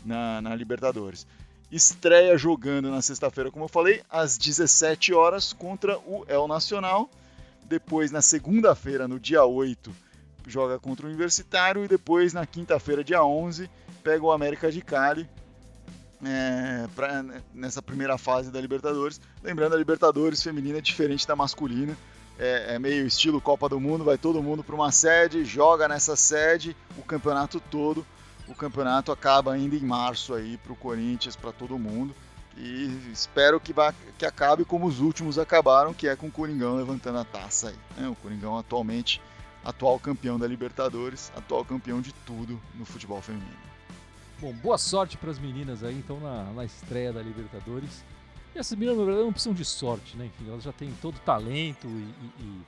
na, 0.04 0.42
na, 0.42 0.56
Libertadores. 0.56 1.26
Estreia 1.72 2.38
jogando 2.38 2.92
na 2.92 3.02
sexta-feira, 3.02 3.50
como 3.50 3.66
eu 3.66 3.70
falei, 3.70 4.02
às 4.10 4.38
17 4.38 5.14
horas 5.14 5.54
contra 5.54 5.98
o 6.00 6.26
El 6.28 6.48
Nacional. 6.48 7.10
Depois, 7.64 8.12
na 8.12 8.22
segunda-feira, 8.22 9.08
no 9.08 9.20
dia 9.20 9.46
8, 9.46 9.92
joga 10.46 10.78
contra 10.78 11.06
o 11.06 11.10
Universitário. 11.10 11.86
E 11.86 11.88
depois, 11.88 12.34
na 12.34 12.46
quinta-feira, 12.46 13.04
dia 13.04 13.24
11, 13.24 13.70
pega 14.04 14.24
o 14.24 14.32
América 14.32 14.72
de 14.72 14.82
Cali 14.82 15.30
é, 16.26 16.88
pra, 16.96 17.24
nessa 17.54 17.82
primeira 17.82 18.18
fase 18.18 18.52
da 18.52 18.60
Libertadores. 18.60 19.22
Lembrando, 19.44 19.76
a 19.76 19.78
Libertadores 19.78 20.42
feminina 20.44 20.78
é 20.78 20.82
diferente 20.82 21.28
da 21.28 21.36
masculina. 21.36 21.98
É, 22.38 22.76
é 22.76 22.80
meio 22.80 23.06
estilo 23.06 23.40
Copa 23.40 23.70
do 23.70 23.80
Mundo, 23.80 24.04
vai 24.04 24.18
todo 24.18 24.42
mundo 24.42 24.64
para 24.64 24.76
uma 24.76 24.92
sede, 24.92 25.46
joga 25.46 25.88
nessa 25.88 26.16
sede 26.16 26.76
o 26.98 27.04
campeonato 27.04 27.60
todo. 27.60 28.06
O 28.52 28.56
campeonato 28.56 29.14
acaba 29.14 29.54
ainda 29.54 29.78
em 29.78 29.80
março 29.80 30.34
aí 30.34 30.58
para 30.58 30.74
o 30.74 30.76
Corinthians, 30.76 31.38
para 31.38 31.54
todo 31.54 31.80
mundo. 31.80 32.14
E 32.58 33.10
espero 33.10 33.62
que, 33.62 33.72
vá, 33.72 33.94
que 34.18 34.26
acabe 34.26 34.66
como 34.66 34.86
os 34.88 35.00
últimos 35.00 35.40
acabaram, 35.40 35.94
que 35.94 36.06
é 36.06 36.18
com 36.18 36.28
o 36.28 36.32
Coringão 36.32 36.76
levantando 36.76 37.18
a 37.18 37.24
taça 37.24 37.70
aí. 37.70 37.76
Né? 37.96 38.10
O 38.10 38.16
Coringão 38.16 38.58
atualmente 38.58 39.22
atual 39.64 39.98
campeão 39.98 40.38
da 40.38 40.46
Libertadores, 40.46 41.32
atual 41.34 41.64
campeão 41.64 42.02
de 42.02 42.12
tudo 42.26 42.60
no 42.76 42.84
futebol 42.84 43.22
feminino. 43.22 43.56
Bom, 44.42 44.52
boa 44.52 44.78
sorte 44.78 45.16
para 45.16 45.32
as 45.32 45.40
meninas 45.40 45.82
aí, 45.82 45.96
então, 45.96 46.20
na, 46.20 46.44
na 46.52 46.66
estreia 46.66 47.14
da 47.14 47.22
Libertadores. 47.22 48.04
E 48.54 48.60
essas 48.60 48.78
meninas, 48.78 48.98
na 48.98 49.06
verdade, 49.06 49.26
não 49.26 49.32
precisam 49.32 49.54
de 49.54 49.64
sorte, 49.64 50.18
né? 50.18 50.26
Enfim, 50.26 50.50
elas 50.50 50.64
já 50.64 50.74
têm 50.74 50.92
todo 51.02 51.18
talento 51.20 51.88
e, 51.88 51.90
e, 51.90 52.44
e, 52.44 52.62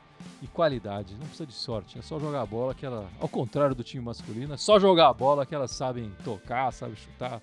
qualidade. 0.54 1.16
Não 1.16 1.26
precisa 1.26 1.46
de 1.46 1.54
sorte, 1.54 1.98
é 1.98 2.02
só 2.02 2.20
jogar 2.20 2.42
a 2.42 2.46
bola 2.46 2.76
que 2.76 2.86
ela, 2.86 3.10
ao 3.20 3.28
contrário 3.28 3.76
do 3.76 3.84
time 3.84 4.04
masculino, 4.04 4.54
é 4.54 4.58
só 4.58 4.80
jogar 4.80 5.10
a 5.10 5.14
bola 5.14 5.46
que 5.46 5.56
elas 5.56 5.72
sabem 5.72 6.12
tocar, 6.24 6.72
sabem 6.72 6.96
chutar, 6.96 7.42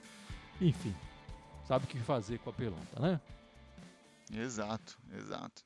enfim, 0.61 0.95
sabe 1.67 1.85
o 1.85 1.89
que 1.89 1.99
fazer 1.99 2.39
com 2.39 2.51
a 2.51 2.53
pelota, 2.53 3.01
né? 3.01 3.21
Exato, 4.33 4.97
exato. 5.13 5.63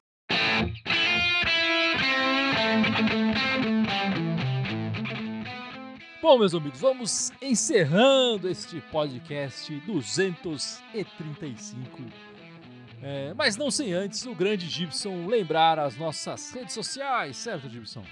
Bom, 6.22 6.38
meus 6.38 6.55
amigos, 6.55 6.81
vamos 6.81 7.31
encerrando 7.42 8.48
este 8.48 8.81
podcast 8.90 9.79
235 9.81 12.34
é, 13.06 13.34
mas 13.34 13.54
não 13.54 13.70
sem 13.70 13.92
antes 13.92 14.24
o 14.24 14.34
grande 14.34 14.66
Gibson 14.66 15.26
lembrar 15.26 15.78
as 15.78 15.94
nossas 15.94 16.50
redes 16.52 16.72
sociais, 16.72 17.36
certo, 17.36 17.68
Gibson? 17.68 18.02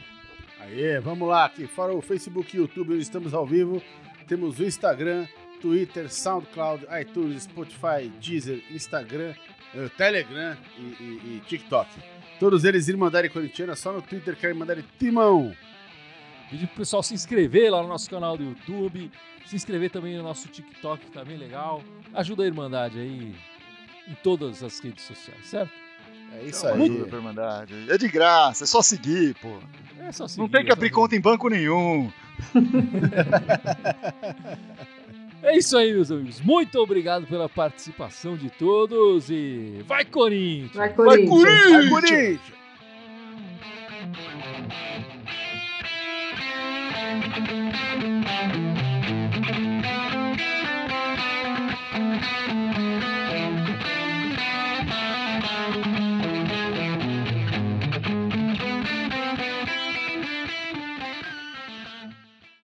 Aê, 0.61 1.00
vamos 1.00 1.26
lá, 1.26 1.46
aqui 1.46 1.66
fora 1.66 1.94
o 1.94 2.02
Facebook 2.02 2.55
e 2.55 2.61
YouTube, 2.61 2.98
estamos 2.98 3.33
ao 3.33 3.46
vivo. 3.46 3.83
Temos 4.28 4.61
o 4.61 4.64
Instagram, 4.64 5.26
Twitter, 5.62 6.12
SoundCloud, 6.12 6.87
iTunes, 7.00 7.44
Spotify, 7.44 8.12
Deezer, 8.20 8.62
Instagram, 8.70 9.35
uh, 9.74 9.88
Telegram 9.96 10.59
e, 10.76 10.83
e, 10.83 11.37
e, 11.37 11.42
TikTok. 11.48 11.88
Todos 12.38 12.62
eles 12.62 12.87
Irmandade 12.87 13.31
Corintiana, 13.31 13.74
só 13.74 13.94
no 13.94 14.02
Twitter 14.02 14.37
querem 14.37 14.55
mandar 14.55 14.76
Timão. 14.98 15.57
Pedir 16.50 16.66
pro 16.66 16.76
pessoal 16.76 17.02
se 17.02 17.14
inscrever 17.14 17.72
lá 17.72 17.81
no 17.81 17.88
nosso 17.88 18.11
canal 18.11 18.37
do 18.37 18.44
YouTube, 18.44 19.11
se 19.46 19.57
inscrever 19.57 19.90
também 19.90 20.18
no 20.18 20.22
nosso 20.22 20.48
TikTok, 20.48 21.07
que 21.07 21.12
tá 21.12 21.24
bem 21.24 21.38
legal. 21.38 21.83
Ajuda 22.12 22.42
a 22.42 22.46
Irmandade 22.46 22.98
aí 22.98 23.35
em 24.09 24.15
todas 24.23 24.62
as 24.62 24.79
redes 24.81 25.05
sociais, 25.05 25.47
certo? 25.47 25.73
É 26.35 26.45
isso 26.45 26.67
então, 26.67 26.83
aí. 26.83 27.05
É 27.91 27.99
de 27.99 28.09
graça, 28.09 28.65
é 28.65 28.67
só 28.67 28.81
seguir, 28.81 29.37
pô. 29.41 29.59
É 30.01 30.11
só 30.12 30.27
seguir. 30.27 30.41
Não 30.41 30.49
tem 30.49 30.65
que 30.65 30.71
é 30.71 30.73
abrir 30.73 30.88
conta 30.91 31.15
em 31.15 31.21
banco 31.21 31.47
nenhum. 31.49 32.11
é 35.43 35.57
isso 35.57 35.77
aí, 35.77 35.93
meus 35.93 36.11
amigos. 36.11 36.41
Muito 36.41 36.79
obrigado 36.79 37.27
pela 37.27 37.47
participação 37.49 38.37
de 38.37 38.51
todos 38.51 39.31
e 39.31 39.85
vai 39.87 40.05
Corinthians! 40.05 40.73
Vai 40.73 40.93
Corinthians! 40.95 41.29
Vai 41.29 41.29
Corinthians! 41.29 41.71
Vai, 41.71 41.88
Corinthians! 41.91 42.41